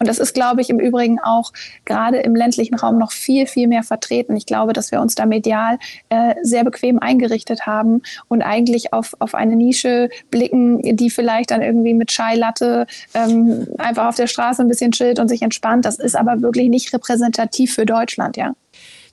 Und 0.00 0.08
das 0.08 0.18
ist, 0.18 0.34
glaube 0.34 0.62
ich, 0.62 0.70
im 0.70 0.80
Übrigen 0.80 1.20
auch 1.20 1.52
gerade 1.84 2.18
im 2.18 2.34
ländlichen 2.34 2.74
Raum 2.74 2.98
noch 2.98 3.12
viel, 3.12 3.46
viel 3.46 3.68
mehr 3.68 3.82
vertreten. 3.82 4.34
Ich 4.34 4.46
glaube, 4.46 4.72
dass 4.72 4.90
wir 4.90 5.00
uns 5.00 5.14
da 5.14 5.26
medial 5.26 5.78
äh, 6.08 6.34
sehr 6.42 6.64
bequem 6.64 6.98
eingerichtet 6.98 7.66
haben 7.66 8.02
und 8.28 8.40
eigentlich 8.40 8.94
auf, 8.94 9.14
auf 9.18 9.34
eine 9.34 9.56
Nische 9.56 10.08
blicken, 10.30 10.96
die 10.96 11.10
vielleicht 11.10 11.50
dann 11.50 11.60
irgendwie 11.60 11.92
mit 11.92 12.08
Chai-Latte 12.08 12.86
ähm, 13.12 13.68
einfach 13.76 14.08
auf 14.08 14.16
der 14.16 14.26
Straße 14.26 14.62
ein 14.62 14.68
bisschen 14.68 14.92
chillt 14.92 15.18
und 15.18 15.28
sich 15.28 15.42
entspannt. 15.42 15.84
Das 15.84 15.98
ist 15.98 16.16
aber 16.16 16.40
wirklich 16.40 16.70
nicht 16.70 16.92
repräsentativ 16.94 17.74
für 17.74 17.84
Deutschland, 17.84 18.38
ja 18.38 18.54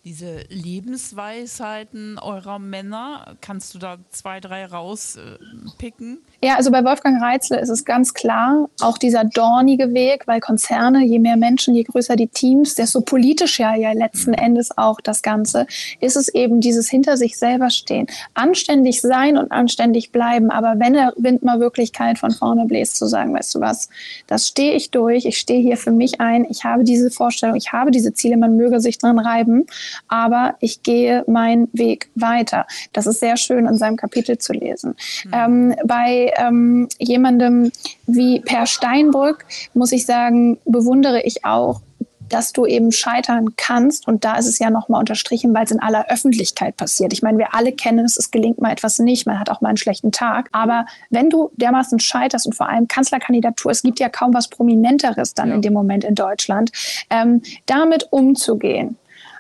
diese 0.07 0.45
Lebensweisheiten 0.47 2.17
eurer 2.17 2.59
Männer, 2.59 3.35
kannst 3.41 3.73
du 3.73 3.77
da 3.77 3.97
zwei, 4.09 4.39
drei 4.39 4.65
rauspicken? 4.65 6.19
Ja, 6.41 6.55
also 6.55 6.71
bei 6.71 6.85
Wolfgang 6.85 7.21
Reitzle 7.21 7.59
ist 7.59 7.67
es 7.67 7.83
ganz 7.83 8.13
klar, 8.13 8.69
auch 8.79 8.97
dieser 8.97 9.25
dornige 9.25 9.93
Weg, 9.93 10.25
weil 10.25 10.39
Konzerne, 10.39 11.03
je 11.03 11.19
mehr 11.19 11.35
Menschen, 11.35 11.75
je 11.75 11.83
größer 11.83 12.15
die 12.15 12.29
Teams, 12.29 12.75
desto 12.75 13.01
politischer 13.01 13.75
ja 13.75 13.91
letzten 13.91 14.31
mhm. 14.31 14.37
Endes 14.37 14.77
auch 14.77 15.01
das 15.01 15.21
Ganze, 15.23 15.67
ist 15.99 16.15
es 16.15 16.29
eben 16.29 16.61
dieses 16.61 16.87
hinter 16.89 17.17
sich 17.17 17.37
selber 17.37 17.69
stehen. 17.69 18.07
Anständig 18.33 19.01
sein 19.01 19.37
und 19.37 19.51
anständig 19.51 20.13
bleiben, 20.13 20.51
aber 20.51 20.75
wenn 20.79 20.93
der 20.93 21.11
Wind 21.17 21.43
mal 21.43 21.59
wirklich 21.59 21.91
kalt 21.91 22.17
von 22.17 22.31
vorne 22.31 22.63
bläst, 22.65 22.95
zu 22.95 23.07
sagen, 23.07 23.33
weißt 23.33 23.55
du 23.55 23.59
was, 23.59 23.89
das 24.25 24.47
stehe 24.47 24.73
ich 24.73 24.89
durch, 24.89 25.25
ich 25.25 25.37
stehe 25.37 25.61
hier 25.61 25.75
für 25.75 25.91
mich 25.91 26.21
ein, 26.21 26.45
ich 26.49 26.63
habe 26.63 26.85
diese 26.85 27.11
Vorstellung, 27.11 27.57
ich 27.57 27.73
habe 27.73 27.91
diese 27.91 28.13
Ziele, 28.13 28.37
man 28.37 28.55
möge 28.55 28.79
sich 28.79 28.99
dran 28.99 29.19
reiben 29.19 29.65
aber 30.07 30.55
ich 30.59 30.83
gehe 30.83 31.23
meinen 31.27 31.69
Weg 31.73 32.09
weiter. 32.15 32.65
Das 32.93 33.07
ist 33.07 33.19
sehr 33.19 33.37
schön 33.37 33.67
in 33.67 33.77
seinem 33.77 33.97
Kapitel 33.97 34.37
zu 34.37 34.53
lesen. 34.53 34.95
Mhm. 35.25 35.31
Ähm, 35.33 35.75
bei 35.85 36.33
ähm, 36.37 36.87
jemandem 36.99 37.71
wie 38.05 38.39
Per 38.39 38.65
Steinbrück 38.65 39.45
muss 39.73 39.91
ich 39.91 40.05
sagen, 40.05 40.57
bewundere 40.65 41.21
ich 41.21 41.45
auch 41.45 41.81
dass 42.29 42.53
du 42.53 42.65
eben 42.65 42.91
scheitern 42.91 43.55
kannst. 43.55 44.07
Und 44.07 44.25
da 44.25 44.35
ist 44.35 44.47
es 44.47 44.59
ja 44.59 44.69
nochmal 44.69 44.99
unterstrichen, 44.99 45.53
weil 45.53 45.65
es 45.65 45.71
in 45.71 45.81
aller 45.81 46.09
Öffentlichkeit 46.09 46.77
passiert. 46.77 47.13
Ich 47.13 47.21
meine, 47.21 47.37
wir 47.37 47.53
alle 47.53 47.71
kennen 47.71 48.05
es, 48.05 48.17
es 48.17 48.31
gelingt 48.31 48.61
mal 48.61 48.71
etwas 48.71 48.99
nicht, 48.99 49.25
man 49.25 49.39
hat 49.39 49.49
auch 49.49 49.61
mal 49.61 49.69
einen 49.69 49.77
schlechten 49.77 50.11
Tag. 50.11 50.49
Aber 50.51 50.85
wenn 51.09 51.29
du 51.29 51.51
dermaßen 51.55 51.99
scheiterst 51.99 52.45
und 52.45 52.53
vor 52.53 52.69
allem 52.69 52.87
Kanzlerkandidatur, 52.87 53.71
es 53.71 53.81
gibt 53.81 53.99
ja 53.99 54.09
kaum 54.09 54.33
was 54.33 54.47
Prominenteres 54.47 55.33
dann 55.33 55.49
ja. 55.49 55.55
in 55.55 55.61
dem 55.61 55.73
Moment 55.73 56.03
in 56.03 56.15
Deutschland, 56.15 56.71
ähm, 57.09 57.41
damit 57.65 58.07
umzugehen 58.11 58.97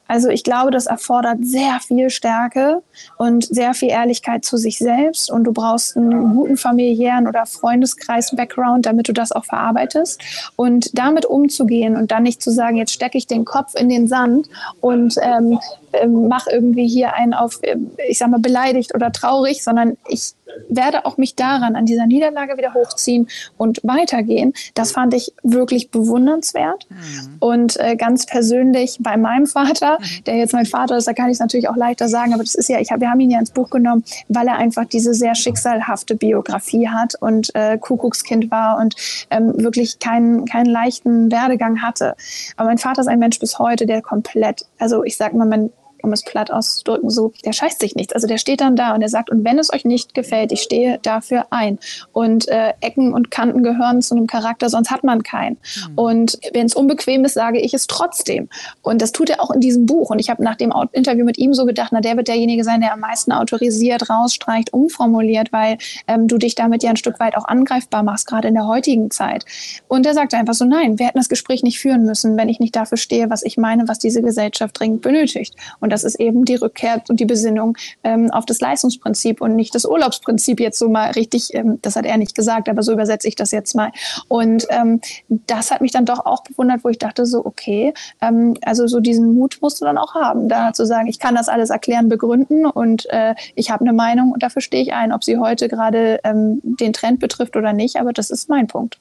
also 0.07 0.29
ich 0.29 0.43
glaube, 0.43 0.71
das 0.71 0.85
erfordert 0.85 1.39
sehr 1.41 1.79
viel 1.79 2.09
Stärke 2.09 2.81
und 3.17 3.45
sehr 3.45 3.73
viel 3.73 3.89
Ehrlichkeit 3.89 4.45
zu 4.45 4.57
sich 4.57 4.77
selbst. 4.77 5.29
Und 5.31 5.43
du 5.43 5.53
brauchst 5.53 5.97
einen 5.97 6.35
guten 6.35 6.57
familiären 6.57 7.27
oder 7.27 7.45
Freundeskreis-Background, 7.45 8.85
damit 8.85 9.07
du 9.09 9.13
das 9.13 9.31
auch 9.31 9.45
verarbeitest. 9.45 10.21
Und 10.55 10.97
damit 10.97 11.25
umzugehen 11.25 11.95
und 11.95 12.11
dann 12.11 12.23
nicht 12.23 12.41
zu 12.41 12.51
sagen, 12.51 12.77
jetzt 12.77 12.93
stecke 12.93 13.17
ich 13.17 13.27
den 13.27 13.45
Kopf 13.45 13.75
in 13.75 13.89
den 13.89 14.07
Sand 14.07 14.47
und 14.81 15.15
ähm, 15.21 15.59
mache 16.05 16.51
irgendwie 16.51 16.87
hier 16.87 17.13
einen 17.13 17.33
auf, 17.33 17.59
ähm, 17.63 17.91
ich 18.07 18.17
sag 18.17 18.29
mal, 18.29 18.39
beleidigt 18.39 18.93
oder 18.93 19.11
traurig, 19.11 19.63
sondern 19.63 19.97
ich 20.07 20.33
werde 20.69 21.05
auch 21.05 21.17
mich 21.17 21.35
daran, 21.35 21.75
an 21.75 21.85
dieser 21.85 22.05
Niederlage 22.05 22.57
wieder 22.57 22.73
hochziehen 22.73 23.27
und 23.57 23.79
weitergehen. 23.83 24.53
Das 24.73 24.91
fand 24.91 25.13
ich 25.13 25.33
wirklich 25.43 25.91
bewundernswert. 25.91 26.87
Mhm. 26.89 27.37
Und 27.39 27.79
äh, 27.79 27.95
ganz 27.95 28.25
persönlich 28.25 28.97
bei 28.99 29.17
meinem 29.17 29.45
Vater, 29.45 29.97
mhm. 29.99 30.23
der 30.25 30.35
jetzt 30.37 30.53
mein 30.53 30.65
Vater 30.65 30.97
ist, 30.97 31.07
da 31.07 31.13
kann 31.13 31.27
ich 31.27 31.33
es 31.33 31.39
natürlich 31.39 31.69
auch 31.69 31.75
leichter 31.75 32.07
sagen, 32.07 32.33
aber 32.33 32.43
das 32.43 32.55
ist 32.55 32.69
ja, 32.69 32.79
ich 32.79 32.91
hab, 32.91 32.99
wir 32.99 33.09
haben 33.09 33.19
ihn 33.19 33.31
ja 33.31 33.39
ins 33.39 33.51
Buch 33.51 33.69
genommen, 33.69 34.03
weil 34.27 34.47
er 34.47 34.57
einfach 34.57 34.85
diese 34.85 35.13
sehr 35.13 35.35
schicksalhafte 35.35 36.15
Biografie 36.15 36.87
hat 36.87 37.15
und 37.19 37.53
äh, 37.55 37.77
Kuckuckskind 37.77 38.51
war 38.51 38.79
und 38.79 38.95
ähm, 39.29 39.53
wirklich 39.55 39.99
keinen, 39.99 40.45
keinen 40.45 40.67
leichten 40.67 41.31
Werdegang 41.31 41.81
hatte. 41.81 42.15
Aber 42.55 42.69
mein 42.69 42.77
Vater 42.77 43.01
ist 43.01 43.07
ein 43.07 43.19
Mensch 43.19 43.39
bis 43.39 43.59
heute, 43.59 43.85
der 43.85 44.01
komplett, 44.01 44.65
also 44.79 45.03
ich 45.03 45.17
sag 45.17 45.33
mal, 45.33 45.45
man 45.45 45.69
um 46.07 46.13
es 46.13 46.23
platt 46.23 46.51
auszudrücken, 46.51 47.09
so, 47.09 47.33
der 47.45 47.53
scheißt 47.53 47.79
sich 47.79 47.95
nichts. 47.95 48.13
Also 48.13 48.27
der 48.27 48.37
steht 48.37 48.61
dann 48.61 48.75
da 48.75 48.93
und 48.93 49.01
der 49.01 49.09
sagt, 49.09 49.29
und 49.29 49.43
wenn 49.43 49.59
es 49.59 49.71
euch 49.71 49.85
nicht 49.85 50.13
gefällt, 50.13 50.51
ich 50.51 50.61
stehe 50.61 50.99
dafür 51.03 51.45
ein. 51.51 51.77
Und 52.13 52.47
äh, 52.47 52.73
Ecken 52.81 53.13
und 53.13 53.29
Kanten 53.29 53.61
gehören 53.61 54.01
zu 54.01 54.15
einem 54.15 54.27
Charakter, 54.27 54.69
sonst 54.69 54.89
hat 54.89 55.03
man 55.03 55.21
keinen. 55.23 55.57
Mhm. 55.89 55.97
Und 55.97 56.39
wenn 56.53 56.65
es 56.65 56.75
unbequem 56.75 57.25
ist, 57.25 57.33
sage 57.33 57.59
ich 57.59 57.73
es 57.73 57.87
trotzdem. 57.87 58.49
Und 58.81 59.01
das 59.01 59.11
tut 59.11 59.29
er 59.29 59.41
auch 59.41 59.51
in 59.51 59.61
diesem 59.61 59.85
Buch. 59.85 60.09
Und 60.09 60.19
ich 60.19 60.29
habe 60.29 60.43
nach 60.43 60.55
dem 60.55 60.73
Interview 60.93 61.25
mit 61.25 61.37
ihm 61.37 61.53
so 61.53 61.65
gedacht, 61.65 61.89
na, 61.91 62.01
der 62.01 62.17
wird 62.17 62.27
derjenige 62.27 62.63
sein, 62.63 62.81
der 62.81 62.93
am 62.93 63.01
meisten 63.01 63.31
autorisiert, 63.31 64.09
rausstreicht, 64.09 64.73
umformuliert, 64.73 65.51
weil 65.51 65.77
ähm, 66.07 66.27
du 66.27 66.37
dich 66.37 66.55
damit 66.55 66.83
ja 66.83 66.89
ein 66.89 66.97
Stück 66.97 67.19
weit 67.19 67.35
auch 67.35 67.45
angreifbar 67.45 68.03
machst, 68.03 68.27
gerade 68.27 68.47
in 68.47 68.53
der 68.53 68.67
heutigen 68.67 69.11
Zeit. 69.11 69.45
Und 69.87 70.05
er 70.05 70.13
sagt 70.13 70.33
einfach 70.33 70.53
so, 70.53 70.65
nein, 70.65 70.99
wir 70.99 71.07
hätten 71.07 71.17
das 71.17 71.29
Gespräch 71.29 71.63
nicht 71.63 71.79
führen 71.79 72.05
müssen, 72.05 72.37
wenn 72.37 72.49
ich 72.49 72.59
nicht 72.59 72.75
dafür 72.75 72.97
stehe, 72.97 73.29
was 73.29 73.43
ich 73.43 73.57
meine, 73.57 73.87
was 73.87 73.99
diese 73.99 74.21
Gesellschaft 74.21 74.79
dringend 74.79 75.01
benötigt. 75.01 75.55
Und 75.79 75.91
das 75.97 76.03
ist 76.03 76.19
eben 76.19 76.45
die 76.45 76.55
Rückkehr 76.55 77.01
und 77.09 77.19
die 77.19 77.25
Besinnung 77.25 77.75
ähm, 78.03 78.29
auf 78.29 78.45
das 78.45 78.59
Leistungsprinzip 78.59 79.41
und 79.41 79.55
nicht 79.55 79.73
das 79.73 79.83
Urlaubsprinzip 79.83 80.59
jetzt 80.59 80.77
so 80.77 80.89
mal 80.89 81.09
richtig, 81.11 81.55
ähm, 81.55 81.79
das 81.81 81.95
hat 81.95 82.05
er 82.05 82.17
nicht 82.17 82.35
gesagt, 82.35 82.69
aber 82.69 82.83
so 82.83 82.93
übersetze 82.93 83.27
ich 83.27 83.33
das 83.33 83.49
jetzt 83.49 83.75
mal. 83.75 83.91
Und 84.27 84.67
ähm, 84.69 85.01
das 85.27 85.71
hat 85.71 85.81
mich 85.81 85.91
dann 85.91 86.05
doch 86.05 86.23
auch 86.27 86.43
bewundert, 86.43 86.83
wo 86.83 86.89
ich 86.89 86.99
dachte 86.99 87.25
so, 87.25 87.43
okay, 87.43 87.95
ähm, 88.21 88.55
also 88.61 88.85
so 88.85 88.99
diesen 88.99 89.33
Mut 89.33 89.57
musst 89.61 89.81
du 89.81 89.85
dann 89.85 89.97
auch 89.97 90.13
haben, 90.13 90.49
da 90.49 90.71
zu 90.71 90.85
sagen, 90.85 91.07
ich 91.07 91.17
kann 91.17 91.33
das 91.33 91.49
alles 91.49 91.71
erklären, 91.71 92.09
begründen 92.09 92.67
und 92.67 93.09
äh, 93.09 93.33
ich 93.55 93.71
habe 93.71 93.81
eine 93.81 93.93
Meinung 93.93 94.33
und 94.33 94.43
dafür 94.43 94.61
stehe 94.61 94.83
ich 94.83 94.93
ein, 94.93 95.11
ob 95.11 95.23
sie 95.23 95.39
heute 95.39 95.67
gerade 95.67 96.19
ähm, 96.23 96.61
den 96.63 96.93
Trend 96.93 97.19
betrifft 97.19 97.55
oder 97.55 97.73
nicht, 97.73 97.95
aber 97.95 98.13
das 98.13 98.29
ist 98.29 98.49
mein 98.49 98.67
Punkt. 98.67 98.99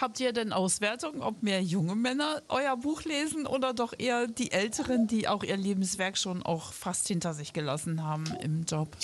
Habt 0.00 0.18
ihr 0.18 0.32
denn 0.32 0.54
Auswertungen, 0.54 1.20
ob 1.20 1.42
mehr 1.42 1.62
junge 1.62 1.94
Männer 1.94 2.40
euer 2.48 2.74
Buch 2.78 3.02
lesen 3.02 3.46
oder 3.46 3.74
doch 3.74 3.92
eher 3.98 4.28
die 4.28 4.50
Älteren, 4.50 5.06
die 5.06 5.28
auch 5.28 5.42
ihr 5.42 5.58
Lebenswerk 5.58 6.16
schon 6.16 6.42
auch 6.42 6.72
fast 6.72 7.06
hinter 7.08 7.34
sich 7.34 7.52
gelassen 7.52 8.02
haben 8.02 8.24
im 8.40 8.64
Job? 8.64 8.96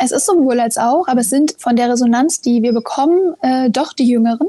Es 0.00 0.12
ist 0.12 0.26
sowohl 0.26 0.60
als 0.60 0.78
auch, 0.78 1.08
aber 1.08 1.20
es 1.20 1.30
sind 1.30 1.56
von 1.58 1.76
der 1.76 1.90
Resonanz, 1.90 2.40
die 2.40 2.62
wir 2.62 2.72
bekommen, 2.72 3.34
äh, 3.42 3.70
doch 3.70 3.92
die 3.92 4.08
Jüngeren. 4.08 4.48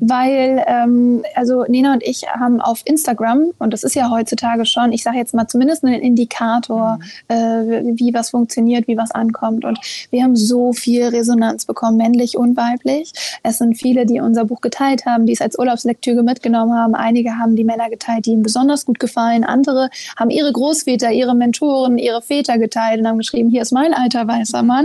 Weil, 0.00 0.64
ähm, 0.66 1.24
also 1.34 1.64
Nina 1.64 1.92
und 1.92 2.02
ich 2.02 2.26
haben 2.28 2.60
auf 2.60 2.82
Instagram, 2.84 3.52
und 3.58 3.72
das 3.72 3.82
ist 3.82 3.94
ja 3.94 4.10
heutzutage 4.10 4.64
schon, 4.64 4.92
ich 4.92 5.02
sage 5.02 5.18
jetzt 5.18 5.34
mal 5.34 5.46
zumindest 5.46 5.84
einen 5.84 6.00
Indikator, 6.00 6.98
mhm. 7.28 7.34
äh, 7.34 7.82
wie 7.98 8.14
was 8.14 8.30
funktioniert, 8.30 8.88
wie 8.88 8.96
was 8.96 9.10
ankommt. 9.10 9.64
Und 9.64 9.78
wir 10.10 10.22
haben 10.22 10.36
so 10.36 10.72
viel 10.72 11.04
Resonanz 11.04 11.66
bekommen, 11.66 11.98
männlich 11.98 12.36
und 12.36 12.56
weiblich. 12.56 13.12
Es 13.42 13.58
sind 13.58 13.76
viele, 13.76 14.06
die 14.06 14.20
unser 14.20 14.44
Buch 14.46 14.60
geteilt 14.60 15.04
haben, 15.06 15.26
die 15.26 15.32
es 15.32 15.40
als 15.40 15.58
Urlaubslektüre 15.58 16.22
mitgenommen 16.22 16.74
haben. 16.74 16.94
Einige 16.94 17.38
haben 17.38 17.56
die 17.56 17.64
Männer 17.64 17.90
geteilt, 17.90 18.26
die 18.26 18.30
ihnen 18.30 18.42
besonders 18.42 18.86
gut 18.86 18.98
gefallen. 18.98 19.44
Andere 19.44 19.90
haben 20.16 20.30
ihre 20.30 20.52
Großväter, 20.52 21.12
ihre 21.12 21.34
Mentoren, 21.34 21.98
ihre 21.98 22.22
Väter 22.22 22.58
geteilt 22.58 23.00
und 23.00 23.06
haben 23.06 23.18
geschrieben, 23.18 23.50
hier 23.50 23.62
ist 23.62 23.72
mein 23.72 23.92
alter 23.92 24.26
weißer 24.26 24.62
Mann. 24.62 24.77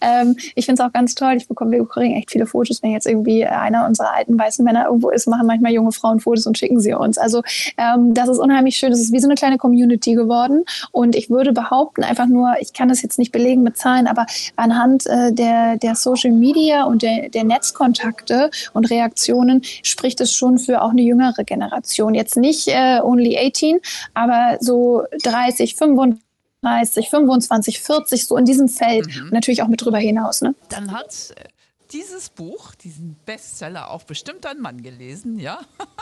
Ähm, 0.00 0.36
ich 0.54 0.66
finde 0.66 0.82
es 0.82 0.88
auch 0.88 0.92
ganz 0.92 1.14
toll. 1.14 1.34
Ich 1.36 1.48
bekomme, 1.48 1.72
wir 1.72 1.86
kriegen 1.86 2.14
echt 2.14 2.30
viele 2.30 2.46
Fotos, 2.46 2.82
wenn 2.82 2.92
jetzt 2.92 3.06
irgendwie 3.06 3.44
einer 3.44 3.86
unserer 3.86 4.14
alten 4.14 4.38
weißen 4.38 4.64
Männer 4.64 4.86
irgendwo 4.86 5.10
ist, 5.10 5.26
machen 5.26 5.46
manchmal 5.46 5.72
junge 5.72 5.92
Frauen 5.92 6.20
Fotos 6.20 6.46
und 6.46 6.58
schicken 6.58 6.80
sie 6.80 6.94
uns. 6.94 7.18
Also 7.18 7.42
ähm, 7.76 8.14
das 8.14 8.28
ist 8.28 8.38
unheimlich 8.38 8.76
schön. 8.76 8.90
Das 8.90 9.00
ist 9.00 9.12
wie 9.12 9.20
so 9.20 9.26
eine 9.26 9.34
kleine 9.34 9.58
Community 9.58 10.14
geworden. 10.14 10.64
Und 10.92 11.16
ich 11.16 11.30
würde 11.30 11.52
behaupten, 11.52 12.04
einfach 12.04 12.26
nur, 12.26 12.54
ich 12.60 12.72
kann 12.72 12.88
das 12.88 13.02
jetzt 13.02 13.18
nicht 13.18 13.32
belegen 13.32 13.62
mit 13.62 13.76
Zahlen, 13.76 14.06
aber 14.06 14.26
anhand 14.56 15.06
äh, 15.06 15.32
der, 15.32 15.76
der 15.76 15.94
Social 15.94 16.32
Media 16.32 16.84
und 16.84 17.02
der, 17.02 17.28
der 17.28 17.44
Netzkontakte 17.44 18.50
und 18.72 18.90
Reaktionen 18.90 19.62
spricht 19.82 20.20
es 20.20 20.34
schon 20.34 20.58
für 20.58 20.82
auch 20.82 20.90
eine 20.90 21.02
jüngere 21.02 21.44
Generation. 21.44 22.14
Jetzt 22.14 22.36
nicht 22.36 22.68
äh, 22.68 23.00
only 23.02 23.38
18, 23.38 23.80
aber 24.14 24.58
so 24.60 25.04
30, 25.22 25.76
35 25.76 26.27
30, 26.62 27.10
25, 27.10 27.80
40, 27.80 28.26
so 28.26 28.36
in 28.36 28.44
diesem 28.44 28.68
Feld. 28.68 29.06
Mhm. 29.06 29.24
Und 29.24 29.32
natürlich 29.32 29.62
auch 29.62 29.68
mit 29.68 29.84
drüber 29.84 29.98
hinaus. 29.98 30.42
Ne? 30.42 30.54
Dann 30.68 30.92
hat 30.92 31.34
äh, 31.36 31.44
dieses 31.92 32.28
Buch, 32.28 32.74
diesen 32.74 33.16
Bestseller, 33.24 33.90
auch 33.90 34.02
bestimmt 34.02 34.44
ein 34.46 34.60
Mann 34.60 34.82
gelesen, 34.82 35.38
ja? 35.38 35.60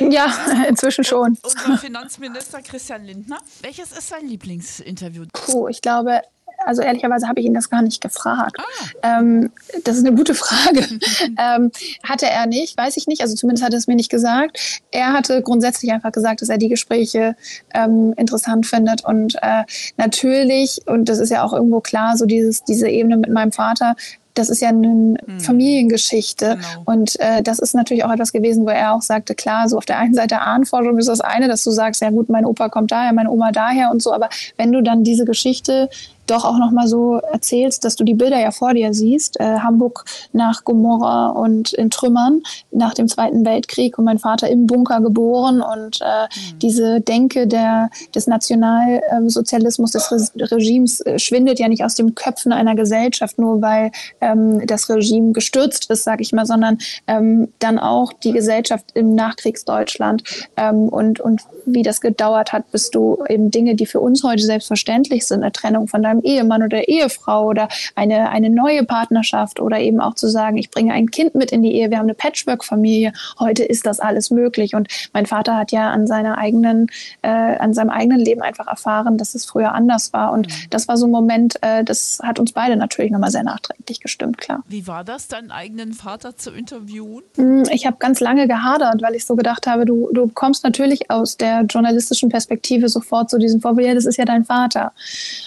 Ja, 0.00 0.34
inzwischen 0.68 1.04
schon. 1.04 1.38
Unser 1.42 1.78
Finanzminister 1.78 2.62
Christian 2.62 3.04
Lindner. 3.04 3.38
Welches 3.60 3.92
ist 3.92 4.08
sein 4.08 4.26
Lieblingsinterview? 4.26 5.26
Puh, 5.32 5.68
ich 5.68 5.80
glaube, 5.80 6.22
also 6.64 6.82
ehrlicherweise 6.82 7.28
habe 7.28 7.40
ich 7.40 7.46
ihn 7.46 7.54
das 7.54 7.70
gar 7.70 7.82
nicht 7.82 8.00
gefragt. 8.00 8.56
Ah. 8.58 9.18
Ähm, 9.18 9.50
das 9.84 9.96
ist 9.96 10.06
eine 10.06 10.16
gute 10.16 10.34
Frage. 10.34 10.80
ähm, 11.38 11.70
hatte 12.02 12.26
er 12.26 12.46
nicht, 12.46 12.76
weiß 12.76 12.96
ich 12.96 13.06
nicht. 13.06 13.22
Also 13.22 13.34
zumindest 13.34 13.64
hat 13.64 13.72
er 13.72 13.78
es 13.78 13.86
mir 13.86 13.96
nicht 13.96 14.10
gesagt. 14.10 14.82
Er 14.90 15.12
hatte 15.12 15.42
grundsätzlich 15.42 15.92
einfach 15.92 16.12
gesagt, 16.12 16.42
dass 16.42 16.48
er 16.48 16.58
die 16.58 16.68
Gespräche 16.68 17.36
ähm, 17.74 18.14
interessant 18.16 18.66
findet. 18.66 19.04
Und 19.04 19.36
äh, 19.42 19.64
natürlich, 19.96 20.80
und 20.86 21.08
das 21.08 21.18
ist 21.18 21.30
ja 21.30 21.44
auch 21.44 21.52
irgendwo 21.52 21.80
klar, 21.80 22.16
so 22.16 22.26
dieses, 22.26 22.64
diese 22.64 22.88
Ebene 22.88 23.16
mit 23.16 23.30
meinem 23.30 23.52
Vater, 23.52 23.96
das 24.34 24.48
ist 24.48 24.60
ja 24.60 24.68
eine 24.68 25.16
hm. 25.24 25.40
Familiengeschichte. 25.40 26.56
Genau. 26.56 26.82
Und 26.84 27.18
äh, 27.20 27.42
das 27.42 27.58
ist 27.58 27.74
natürlich 27.74 28.04
auch 28.04 28.12
etwas 28.12 28.32
gewesen, 28.32 28.64
wo 28.64 28.70
er 28.70 28.94
auch 28.94 29.02
sagte, 29.02 29.34
klar, 29.34 29.68
so 29.68 29.76
auf 29.76 29.84
der 29.84 29.98
einen 29.98 30.14
Seite 30.14 30.40
Ahnenforschung 30.40 30.98
ist 30.98 31.08
das 31.08 31.20
eine, 31.20 31.48
dass 31.48 31.64
du 31.64 31.70
sagst, 31.70 32.00
ja 32.00 32.10
gut, 32.10 32.28
mein 32.28 32.46
Opa 32.46 32.68
kommt 32.68 32.92
daher, 32.92 33.12
meine 33.12 33.30
Oma 33.30 33.52
daher 33.52 33.90
und 33.90 34.02
so, 34.02 34.12
aber 34.12 34.28
wenn 34.56 34.72
du 34.72 34.82
dann 34.82 35.04
diese 35.04 35.24
Geschichte 35.24 35.90
doch 36.26 36.44
auch 36.44 36.58
nochmal 36.58 36.86
so 36.86 37.16
erzählst, 37.16 37.84
dass 37.84 37.96
du 37.96 38.04
die 38.04 38.14
Bilder 38.14 38.40
ja 38.40 38.50
vor 38.50 38.74
dir 38.74 38.94
siehst. 38.94 39.40
Äh, 39.40 39.58
Hamburg 39.58 40.04
nach 40.32 40.64
Gomorra 40.64 41.28
und 41.30 41.72
in 41.72 41.90
Trümmern 41.90 42.42
nach 42.70 42.94
dem 42.94 43.08
Zweiten 43.08 43.44
Weltkrieg 43.44 43.98
und 43.98 44.04
mein 44.04 44.18
Vater 44.18 44.48
im 44.48 44.66
Bunker 44.66 45.00
geboren 45.00 45.62
und 45.62 46.00
äh, 46.00 46.04
mhm. 46.04 46.58
diese 46.60 47.00
Denke 47.00 47.46
der, 47.46 47.90
des 48.14 48.26
Nationalsozialismus, 48.26 49.90
des 49.90 50.10
Re 50.12 50.52
Regimes 50.52 51.00
äh, 51.00 51.18
schwindet 51.18 51.58
ja 51.58 51.68
nicht 51.68 51.84
aus 51.84 51.94
den 51.94 52.14
Köpfen 52.14 52.52
einer 52.52 52.74
Gesellschaft, 52.74 53.38
nur 53.38 53.60
weil 53.60 53.90
ähm, 54.20 54.66
das 54.66 54.88
Regime 54.88 55.32
gestürzt 55.32 55.90
ist, 55.90 56.04
sag 56.04 56.20
ich 56.20 56.32
mal, 56.32 56.46
sondern 56.46 56.78
ähm, 57.06 57.48
dann 57.58 57.78
auch 57.78 58.12
die 58.12 58.32
Gesellschaft 58.32 58.86
im 58.94 59.14
Nachkriegsdeutschland 59.14 60.22
ähm, 60.56 60.88
und, 60.88 61.20
und 61.20 61.42
wie 61.66 61.82
das 61.82 62.00
gedauert 62.00 62.52
hat, 62.52 62.70
bis 62.70 62.90
du 62.90 63.18
eben 63.28 63.50
Dinge, 63.50 63.74
die 63.74 63.86
für 63.86 64.00
uns 64.00 64.22
heute 64.22 64.42
selbstverständlich 64.42 65.26
sind, 65.26 65.42
eine 65.42 65.52
Trennung 65.52 65.88
von 65.88 66.02
deinem 66.02 66.11
Ehemann 66.20 66.62
oder 66.62 66.88
Ehefrau 66.88 67.46
oder 67.46 67.68
eine, 67.94 68.30
eine 68.30 68.50
neue 68.50 68.84
Partnerschaft 68.84 69.60
oder 69.60 69.78
eben 69.80 70.00
auch 70.00 70.14
zu 70.14 70.28
sagen, 70.28 70.56
ich 70.56 70.70
bringe 70.70 70.92
ein 70.92 71.10
Kind 71.10 71.34
mit 71.34 71.52
in 71.52 71.62
die 71.62 71.74
Ehe, 71.74 71.90
wir 71.90 71.98
haben 71.98 72.06
eine 72.06 72.14
Patchwork-Familie, 72.14 73.12
heute 73.38 73.64
ist 73.64 73.86
das 73.86 74.00
alles 74.00 74.30
möglich. 74.30 74.74
Und 74.74 74.88
mein 75.12 75.26
Vater 75.26 75.56
hat 75.56 75.72
ja 75.72 75.90
an 75.90 76.06
seiner 76.06 76.38
eigenen, 76.38 76.88
äh, 77.22 77.28
an 77.28 77.74
seinem 77.74 77.90
eigenen 77.90 78.20
Leben 78.20 78.42
einfach 78.42 78.66
erfahren, 78.66 79.18
dass 79.18 79.34
es 79.34 79.44
früher 79.44 79.72
anders 79.72 80.12
war. 80.12 80.32
Und 80.32 80.48
mhm. 80.48 80.70
das 80.70 80.88
war 80.88 80.96
so 80.96 81.06
ein 81.06 81.10
Moment, 81.10 81.56
äh, 81.62 81.84
das 81.84 82.18
hat 82.22 82.38
uns 82.38 82.52
beide 82.52 82.76
natürlich 82.76 83.10
nochmal 83.10 83.30
sehr 83.30 83.44
nachträglich 83.44 84.00
gestimmt, 84.00 84.38
klar. 84.38 84.62
Wie 84.68 84.86
war 84.86 85.04
das, 85.04 85.28
deinen 85.28 85.50
eigenen 85.50 85.92
Vater 85.92 86.36
zu 86.36 86.50
interviewen? 86.50 87.22
Hm, 87.36 87.64
ich 87.70 87.86
habe 87.86 87.96
ganz 87.98 88.20
lange 88.20 88.48
gehadert, 88.48 89.02
weil 89.02 89.14
ich 89.14 89.24
so 89.24 89.36
gedacht 89.36 89.66
habe, 89.66 89.84
du, 89.84 90.10
du 90.12 90.28
kommst 90.28 90.64
natürlich 90.64 91.10
aus 91.10 91.36
der 91.36 91.62
journalistischen 91.62 92.28
Perspektive 92.28 92.88
sofort 92.88 93.30
zu 93.30 93.38
diesem 93.38 93.60
Vorbild, 93.60 93.88
ja, 93.88 93.94
das 93.94 94.06
ist 94.06 94.16
ja 94.16 94.24
dein 94.24 94.44
Vater. 94.44 94.92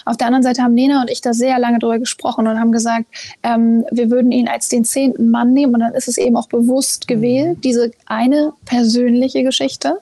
Auf 0.04 0.16
der 0.16 0.26
anderen 0.26 0.42
Seite 0.42 0.55
haben 0.62 0.74
Nena 0.74 1.00
und 1.00 1.10
ich 1.10 1.20
da 1.20 1.32
sehr 1.32 1.58
lange 1.58 1.78
drüber 1.78 1.98
gesprochen 1.98 2.46
und 2.46 2.58
haben 2.58 2.72
gesagt, 2.72 3.06
ähm, 3.42 3.84
wir 3.90 4.10
würden 4.10 4.32
ihn 4.32 4.48
als 4.48 4.68
den 4.68 4.84
zehnten 4.84 5.30
Mann 5.30 5.52
nehmen 5.52 5.74
und 5.74 5.80
dann 5.80 5.94
ist 5.94 6.08
es 6.08 6.18
eben 6.18 6.36
auch 6.36 6.48
bewusst 6.48 7.08
gewählt, 7.08 7.58
diese 7.64 7.90
eine 8.06 8.52
persönliche 8.64 9.42
Geschichte. 9.42 10.00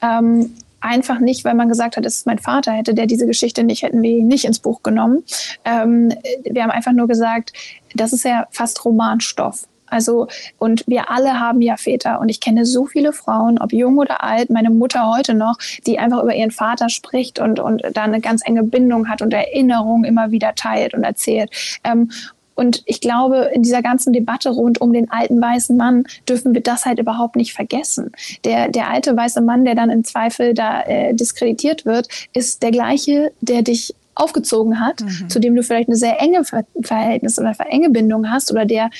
Ähm, 0.00 0.52
einfach 0.80 1.20
nicht, 1.20 1.44
weil 1.44 1.54
man 1.54 1.68
gesagt 1.68 1.96
hat, 1.96 2.04
es 2.04 2.16
ist 2.16 2.26
mein 2.26 2.38
Vater, 2.38 2.72
hätte 2.72 2.94
der 2.94 3.06
diese 3.06 3.26
Geschichte 3.26 3.64
nicht, 3.64 3.82
hätten 3.82 4.02
wir 4.02 4.10
ihn 4.10 4.26
nicht 4.26 4.44
ins 4.44 4.58
Buch 4.58 4.82
genommen. 4.82 5.22
Ähm, 5.64 6.12
wir 6.44 6.62
haben 6.62 6.70
einfach 6.70 6.92
nur 6.92 7.08
gesagt, 7.08 7.52
das 7.94 8.12
ist 8.12 8.24
ja 8.24 8.46
fast 8.50 8.84
Romanstoff. 8.84 9.68
Also, 9.92 10.26
und 10.58 10.84
wir 10.86 11.10
alle 11.10 11.38
haben 11.38 11.60
ja 11.60 11.76
Väter. 11.76 12.20
Und 12.20 12.28
ich 12.28 12.40
kenne 12.40 12.64
so 12.64 12.86
viele 12.86 13.12
Frauen, 13.12 13.58
ob 13.58 13.72
jung 13.72 13.98
oder 13.98 14.24
alt, 14.24 14.50
meine 14.50 14.70
Mutter 14.70 15.10
heute 15.14 15.34
noch, 15.34 15.58
die 15.86 15.98
einfach 15.98 16.22
über 16.22 16.34
ihren 16.34 16.50
Vater 16.50 16.88
spricht 16.88 17.38
und, 17.38 17.60
und 17.60 17.82
da 17.92 18.02
eine 18.02 18.20
ganz 18.20 18.42
enge 18.44 18.62
Bindung 18.62 19.08
hat 19.08 19.22
und 19.22 19.34
Erinnerungen 19.34 20.04
immer 20.04 20.30
wieder 20.30 20.54
teilt 20.54 20.94
und 20.94 21.04
erzählt. 21.04 21.50
Ähm, 21.84 22.10
und 22.54 22.82
ich 22.86 23.00
glaube, 23.00 23.50
in 23.54 23.62
dieser 23.62 23.82
ganzen 23.82 24.12
Debatte 24.12 24.50
rund 24.50 24.80
um 24.80 24.92
den 24.92 25.10
alten 25.10 25.40
weißen 25.40 25.76
Mann 25.76 26.04
dürfen 26.28 26.54
wir 26.54 26.60
das 26.60 26.84
halt 26.84 26.98
überhaupt 26.98 27.36
nicht 27.36 27.52
vergessen. 27.52 28.12
Der, 28.44 28.68
der 28.68 28.90
alte 28.90 29.16
weiße 29.16 29.40
Mann, 29.40 29.64
der 29.64 29.74
dann 29.74 29.90
im 29.90 30.04
Zweifel 30.04 30.54
da 30.54 30.82
äh, 30.82 31.14
diskreditiert 31.14 31.84
wird, 31.84 32.08
ist 32.34 32.62
der 32.62 32.70
gleiche, 32.70 33.32
der 33.40 33.62
dich 33.62 33.94
aufgezogen 34.14 34.80
hat, 34.80 35.00
mhm. 35.00 35.28
zu 35.28 35.40
dem 35.40 35.56
du 35.56 35.62
vielleicht 35.62 35.88
eine 35.88 35.96
sehr 35.96 36.20
enge 36.20 36.42
Verhältnis 36.82 37.38
oder 37.38 37.54
enge 37.68 37.90
Bindung 37.90 38.30
hast 38.30 38.52
oder 38.52 38.66
der 38.66 38.90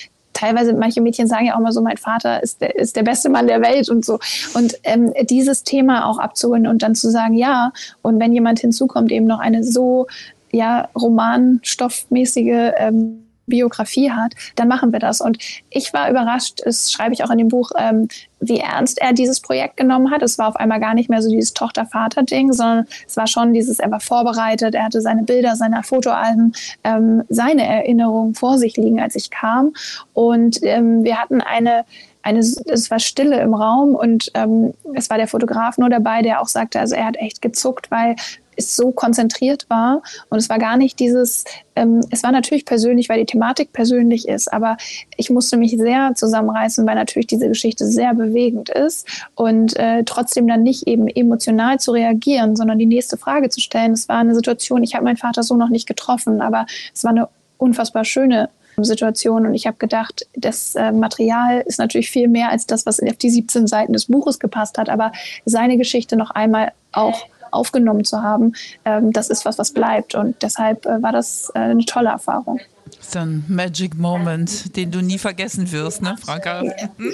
teilweise, 0.43 0.73
manche 0.75 1.01
Mädchen 1.01 1.29
sagen 1.29 1.47
ja 1.47 1.55
auch 1.55 1.61
mal 1.61 1.71
so, 1.71 1.81
mein 1.81 1.97
Vater 1.97 2.43
ist 2.43 2.61
der, 2.61 2.75
ist 2.75 2.97
der 2.97 3.05
beste 3.05 3.29
Mann 3.29 3.47
der 3.47 3.63
Welt 3.63 3.89
und 3.89 4.05
so. 4.05 4.19
Und 4.55 4.75
ähm, 4.83 5.13
dieses 5.23 5.63
Thema 5.63 6.07
auch 6.07 6.19
abzuholen 6.19 6.67
und 6.67 6.83
dann 6.83 6.97
zu 6.97 7.11
sagen, 7.11 7.35
ja, 7.35 7.73
und 8.03 8.19
wenn 8.19 8.33
jemand 8.33 8.59
hinzukommt, 8.59 9.13
eben 9.13 9.27
noch 9.27 9.39
eine 9.39 9.63
so 9.63 10.09
ja, 10.51 10.89
romanstoffmäßige 10.97 12.73
ähm, 12.77 13.25
Biografie 13.47 14.11
hat, 14.11 14.35
dann 14.57 14.69
machen 14.69 14.93
wir 14.93 14.99
das. 14.99 15.21
Und 15.21 15.39
ich 15.71 15.93
war 15.93 16.11
überrascht, 16.11 16.61
das 16.65 16.93
schreibe 16.93 17.15
ich 17.15 17.25
auch 17.25 17.31
in 17.31 17.39
dem 17.39 17.49
Buch, 17.49 17.71
ähm, 17.79 18.09
wie 18.41 18.59
ernst 18.59 19.01
er 19.01 19.13
dieses 19.13 19.41
Projekt 19.41 19.77
genommen 19.77 20.11
hat. 20.11 20.23
Es 20.23 20.39
war 20.39 20.49
auf 20.49 20.57
einmal 20.57 20.81
gar 20.81 20.95
nicht 20.95 21.09
mehr 21.09 21.23
so 21.23 21.31
dieses 21.31 21.55
Tochter-Vater-Ding, 21.55 22.53
sondern 22.53 22.87
es 23.07 23.17
war 23.17 23.27
schon 23.27 23.53
dieses, 23.53 23.79
er 23.79 23.91
war 23.91 24.01
vorbereitet, 24.01 24.75
er 24.75 24.85
hatte 24.85 25.01
seine 25.01 25.23
Bilder, 25.23 25.57
seine 25.57 25.83
Fotoalben, 25.83 26.53
ähm, 26.85 27.23
seine 27.29 27.67
Erinnerungen 27.67 28.35
vor 28.35 28.59
sich 28.59 28.77
liegen, 28.77 29.01
als 29.01 29.15
ich 29.15 29.31
kam. 29.31 29.75
Und 30.13 30.63
ähm, 30.63 31.05
wir 31.05 31.19
hatten 31.19 31.41
eine 31.41 31.85
eine, 32.23 32.39
es 32.39 32.91
war 32.91 32.99
Stille 32.99 33.41
im 33.41 33.55
Raum 33.55 33.95
und 33.95 34.31
ähm, 34.35 34.75
es 34.95 35.11
war 35.11 35.19
der 35.19 35.27
Fotograf 35.27 35.79
nur 35.79 35.91
dabei, 35.91 36.23
der 36.23 36.41
auch 36.41 36.49
sagte, 36.49 36.81
also 36.81 36.95
er 36.95 37.07
hat 37.07 37.17
echt 37.17 37.43
gezuckt, 37.43 37.91
weil 37.91 38.15
so 38.59 38.93
konzentriert 38.93 39.67
war. 39.69 40.03
Und 40.29 40.39
es 40.39 40.49
war 40.49 40.59
gar 40.59 40.77
nicht 40.77 40.99
dieses, 41.01 41.45
ähm, 41.77 42.01
es 42.11 42.23
war 42.23 42.33
natürlich 42.33 42.65
persönlich, 42.65 43.09
weil 43.09 43.19
die 43.19 43.27
Thematik 43.27 43.73
persönlich 43.73 44.29
ist, 44.29 44.53
aber 44.53 44.77
ich 45.17 45.31
musste 45.31 45.57
mich 45.57 45.77
sehr 45.77 46.15
zusammenreißen, 46.15 46.87
weil 46.87 46.95
natürlich 46.95 47.27
diese 47.27 47.49
Geschichte 47.49 47.87
sehr 47.87 48.15
bewegend 48.15 48.69
ist. 48.69 49.07
Und 49.35 49.77
äh, 49.77 50.05
trotzdem 50.05 50.47
dann 50.47 50.63
nicht 50.63 50.87
eben 50.87 51.09
emotional 51.09 51.79
zu 51.79 51.93
reagieren, 51.93 52.57
sondern 52.57 52.79
die 52.79 52.87
nächste 52.87 53.17
Frage 53.17 53.49
zu 53.49 53.61
stellen. 53.61 53.93
Es 53.93 54.09
war 54.09 54.19
eine 54.19 54.35
Situation, 54.35 54.83
ich 54.83 54.95
habe 54.95 55.05
meinen 55.05 55.17
Vater 55.17 55.43
so 55.43 55.57
noch 55.57 55.69
nicht 55.69 55.87
getroffen, 55.87 56.41
aber 56.41 56.67
es 56.95 57.05
war 57.05 57.11
eine 57.11 57.29
unfassbar 57.59 58.05
schöne 58.05 58.49
Situation. 58.79 59.47
Und 59.47 59.55
ich 59.55 59.67
habe 59.67 59.77
gedacht, 59.77 60.27
das 60.35 60.75
äh, 60.75 60.93
Material 60.93 61.63
ist 61.67 61.79
natürlich 61.79 62.11
viel 62.11 62.29
mehr 62.29 62.51
als 62.51 62.67
das, 62.67 62.87
was 62.87 63.01
auf 63.01 63.17
die 63.17 63.31
17 63.31 63.67
Seiten 63.67 63.93
des 63.93 64.07
Buches 64.07 64.39
gepasst 64.39 64.79
hat, 64.79 64.89
aber 64.89 65.13
seine 65.45 65.77
Geschichte 65.77 66.17
noch 66.17 66.31
einmal 66.31 66.73
auch 66.93 67.27
aufgenommen 67.53 68.05
zu 68.05 68.23
haben, 68.23 68.55
ähm, 68.85 69.13
das 69.13 69.29
ist 69.29 69.45
was, 69.45 69.59
was 69.59 69.73
bleibt 69.73 70.15
und 70.15 70.43
deshalb 70.43 70.87
äh, 70.87 71.03
war 71.03 71.13
das 71.13 71.51
äh, 71.55 71.61
eine 71.61 71.85
tolle 71.85 72.11
Erfahrung. 72.11 72.61
Das 72.99 73.09
ist 73.09 73.17
ein 73.17 73.45
Magic 73.49 73.97
Moment, 73.97 74.77
den 74.77 74.91
du 74.91 75.01
nie 75.01 75.19
vergessen 75.19 75.73
wirst, 75.73 76.03
ne, 76.03 76.17
Franka? 76.21 76.63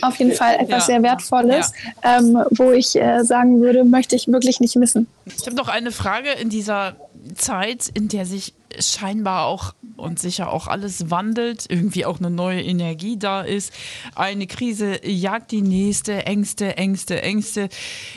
Auf 0.03 0.17
jeden 0.17 0.33
Fall 0.33 0.57
etwas 0.57 0.69
ja. 0.69 0.81
sehr 0.81 1.03
Wertvolles, 1.03 1.73
ja. 2.03 2.19
ähm, 2.19 2.45
wo 2.51 2.73
ich 2.73 2.97
äh, 2.97 3.23
sagen 3.25 3.61
würde, 3.61 3.85
möchte 3.85 4.17
ich 4.17 4.29
wirklich 4.29 4.61
nicht 4.61 4.77
missen. 4.77 5.07
Ich 5.25 5.47
habe 5.47 5.57
noch 5.57 5.69
eine 5.69 5.93
Frage 5.93 6.31
in 6.33 6.51
dieser 6.51 6.97
Zeit, 7.35 7.89
in 7.95 8.09
der 8.09 8.27
sich 8.27 8.55
scheinbar 8.79 9.47
auch 9.47 9.75
und 9.97 10.19
sicher 10.19 10.53
auch 10.53 10.69
alles 10.69 11.11
wandelt, 11.11 11.67
irgendwie 11.69 12.05
auch 12.05 12.19
eine 12.19 12.31
neue 12.31 12.63
Energie 12.63 13.19
da 13.19 13.43
ist. 13.43 13.73
Eine 14.15 14.47
Krise 14.47 15.01
jagt 15.07 15.51
die 15.51 15.63
nächste, 15.63 16.27
Ängste, 16.27 16.77
Ängste, 16.77 17.23
Ängste. 17.23 17.69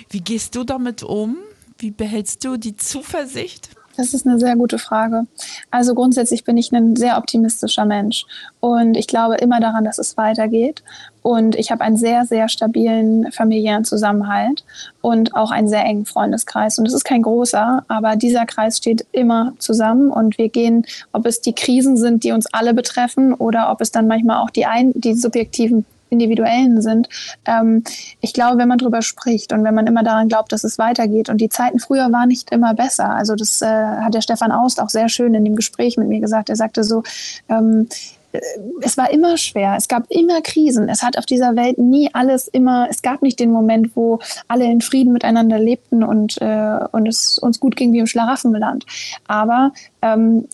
Wie 0.10 0.22
gehst 0.22 0.56
du 0.56 0.64
damit 0.64 1.04
um? 1.04 1.38
Wie 1.82 1.90
behältst 1.90 2.46
du 2.46 2.58
die 2.58 2.76
Zuversicht? 2.76 3.70
Das 3.98 4.14
ist 4.14 4.28
eine 4.28 4.40
sehr 4.40 4.56
gute 4.56 4.78
Frage. 4.78 5.26
Also 5.72 5.96
grundsätzlich 5.96 6.44
bin 6.44 6.56
ich 6.56 6.72
ein 6.72 6.96
sehr 6.96 7.18
optimistischer 7.18 7.86
Mensch 7.86 8.26
und 8.60 8.96
ich 8.96 9.08
glaube 9.08 9.38
immer 9.38 9.60
daran, 9.60 9.84
dass 9.84 9.98
es 9.98 10.16
weitergeht. 10.16 10.84
Und 11.24 11.56
ich 11.56 11.72
habe 11.72 11.82
einen 11.84 11.98
sehr, 11.98 12.26
sehr 12.26 12.50
stabilen 12.50 13.32
familiären 13.32 13.84
Zusammenhalt 13.84 14.64
und 15.02 15.36
auch 15.36 15.50
einen 15.50 15.68
sehr 15.68 15.84
engen 15.84 16.06
Freundeskreis. 16.06 16.78
Und 16.78 16.88
es 16.88 16.94
ist 16.94 17.04
kein 17.04 17.24
großer, 17.24 17.84
aber 17.88 18.16
dieser 18.16 18.46
Kreis 18.46 18.78
steht 18.78 19.08
immer 19.12 19.54
zusammen 19.58 20.12
und 20.12 20.38
wir 20.38 20.50
gehen, 20.50 20.86
ob 21.14 21.26
es 21.26 21.42
die 21.42 21.54
Krisen 21.54 21.98
sind, 21.98 22.24
die 22.24 22.32
uns 22.32 22.46
alle 22.54 22.76
betreffen 22.76 23.34
oder 23.34 23.72
ob 23.72 23.82
es 23.82 23.92
dann 23.92 24.06
manchmal 24.06 24.38
auch 24.38 24.52
die, 24.52 24.68
ein, 24.68 24.94
die 24.96 25.16
subjektiven 25.16 25.86
individuellen 26.12 26.82
sind. 26.82 27.10
Ähm, 27.46 27.84
ich 28.20 28.34
glaube, 28.34 28.58
wenn 28.58 28.68
man 28.68 28.78
darüber 28.78 29.02
spricht 29.02 29.54
und 29.54 29.64
wenn 29.64 29.74
man 29.74 29.88
immer 29.88 30.04
daran 30.04 30.28
glaubt, 30.28 30.52
dass 30.52 30.64
es 30.64 30.78
weitergeht 30.78 31.30
und 31.30 31.40
die 31.40 31.50
Zeiten 31.50 31.80
früher 31.80 32.12
waren 32.12 32.28
nicht 32.28 32.52
immer 32.52 32.74
besser. 32.74 33.10
Also 33.10 33.36
das 33.36 33.62
äh, 33.62 33.66
hat 33.66 34.14
der 34.14 34.22
Stefan 34.22 34.52
Aust 34.52 34.82
auch 34.82 34.90
sehr 34.90 35.10
schön 35.10 35.34
in 35.34 35.46
dem 35.46 35.56
Gespräch 35.56 35.98
mit 35.98 36.08
mir 36.08 36.20
gesagt. 36.20 36.50
Er 36.50 36.56
sagte 36.56 36.84
so, 36.84 37.04
ähm, 37.50 37.88
äh, 38.34 38.40
es 38.82 38.98
war 38.98 39.12
immer 39.12 39.38
schwer, 39.38 39.76
es 39.78 39.88
gab 39.88 40.10
immer 40.10 40.42
Krisen, 40.42 40.90
es 40.90 41.02
hat 41.02 41.18
auf 41.18 41.26
dieser 41.26 41.56
Welt 41.56 41.78
nie 41.78 42.10
alles 42.14 42.48
immer, 42.48 42.88
es 42.90 43.02
gab 43.02 43.22
nicht 43.22 43.40
den 43.40 43.52
Moment, 43.52 43.96
wo 43.96 44.20
alle 44.48 44.66
in 44.66 44.82
Frieden 44.82 45.14
miteinander 45.14 45.60
lebten 45.60 46.04
und, 46.04 46.42
äh, 46.42 46.80
und 46.92 47.08
es 47.08 47.38
uns 47.38 47.60
gut 47.60 47.76
ging 47.76 47.94
wie 47.94 48.00
im 48.00 48.08
Schlaraffenland. 48.08 48.86
Aber 49.28 49.72
ähm, 50.02 50.48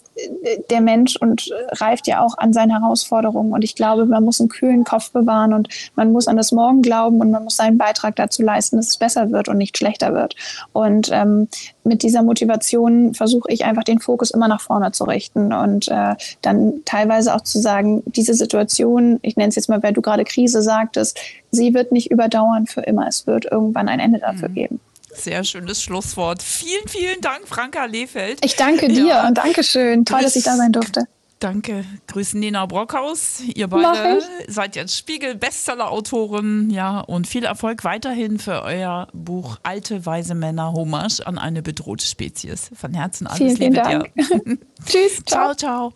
der 0.70 0.82
Mensch 0.82 1.16
und 1.18 1.50
reift 1.72 2.08
ja 2.08 2.24
auch 2.24 2.38
an 2.38 2.54
seinen 2.54 2.72
Herausforderungen. 2.72 3.52
Und 3.52 3.64
ich 3.64 3.76
glaube, 3.76 4.06
man 4.06 4.24
muss 4.24 4.40
einen 4.40 4.50
kühlen 4.50 4.84
Kopf 4.84 5.12
bewahren 5.12 5.54
und 5.54 5.70
man 5.96 6.12
muss 6.12 6.28
an 6.28 6.38
das 6.38 6.52
Morgen 6.52 6.82
glauben 6.82 7.20
und 7.20 7.32
man 7.32 7.44
muss 7.44 7.58
seinen 7.58 7.78
Beitrag 7.78 8.16
dazu 8.16 8.44
leisten, 8.44 8.78
dass 8.78 8.88
es 8.88 8.98
besser 8.98 9.32
wird 9.32 9.48
und 9.48 9.58
nicht 9.58 9.78
schlechter 9.78 10.14
wird. 10.14 10.36
Und 10.74 11.10
ähm, 11.12 11.48
mit 11.84 12.04
dieser 12.04 12.24
Motivation 12.24 13.14
versuche 13.14 13.52
ich 13.52 13.66
einfach 13.66 13.84
den 13.84 14.00
Fokus 14.00 14.32
immer 14.32 14.48
nach 14.48 14.62
vorne 14.62 14.92
zu 14.92 15.06
richten 15.06 15.54
und 15.54 15.88
äh, 15.88 16.16
dann 16.42 16.82
teilweise 16.86 17.34
auch 17.34 17.42
zu 17.42 17.60
sagen, 17.60 18.04
diese 18.06 18.34
Situation, 18.34 19.20
ich 19.22 19.38
nenne 19.38 19.50
es 19.50 19.56
jetzt 19.56 19.70
mal, 19.70 19.82
weil 19.84 19.94
du 19.94 20.02
gerade 20.02 20.24
Krise 20.24 20.62
sagtest, 20.62 21.20
sie 21.52 21.74
wird 21.74 21.92
nicht 21.92 22.12
überdauern 22.12 22.68
für 22.68 22.82
immer. 22.82 23.08
Es 23.08 23.28
wird 23.28 23.46
irgendwann 23.52 23.88
ein 23.88 24.00
Ende 24.00 24.20
dafür 24.20 24.50
mhm. 24.50 24.54
geben. 24.54 24.80
Sehr 25.18 25.44
schönes 25.44 25.82
Schlusswort. 25.82 26.42
Vielen, 26.44 26.88
vielen 26.88 27.22
Dank, 27.22 27.48
Franka 27.48 27.86
Lehfeld. 27.86 28.44
Ich 28.46 28.56
danke 28.56 28.88
dir 28.88 29.06
ja. 29.06 29.28
und 29.28 29.38
Dankeschön. 29.38 30.06
Toll, 30.06 30.22
dass 30.22 30.36
ich 30.36 30.44
da 30.44 30.56
sein 30.56 30.72
durfte. 30.72 31.08
Danke. 31.40 31.86
Grüßen 32.08 32.40
Nina 32.40 32.66
Brockhaus. 32.66 33.42
Ihr 33.42 33.68
beide 33.68 34.22
seid 34.48 34.76
jetzt 34.76 34.98
Spiegel-Bestseller-Autorin. 34.98 36.72
Ja, 36.72 37.00
und 37.00 37.28
viel 37.28 37.46
Erfolg 37.46 37.84
weiterhin 37.84 38.40
für 38.40 38.64
euer 38.64 39.08
Buch 39.14 39.60
Alte, 39.62 40.06
weise 40.06 40.34
Männer, 40.34 40.74
Hommage 40.74 41.22
an 41.26 41.38
eine 41.38 41.62
bedrohte 41.62 42.06
Spezies. 42.06 42.72
Von 42.74 42.94
Herzen 42.96 43.28
alles 43.28 43.38
vielen, 43.38 43.56
Liebe 43.58 43.84
vielen 43.86 44.02
Dank. 44.02 44.14
dir. 44.16 44.58
Tschüss. 44.86 45.24
Ciao, 45.26 45.54
ciao. 45.54 45.94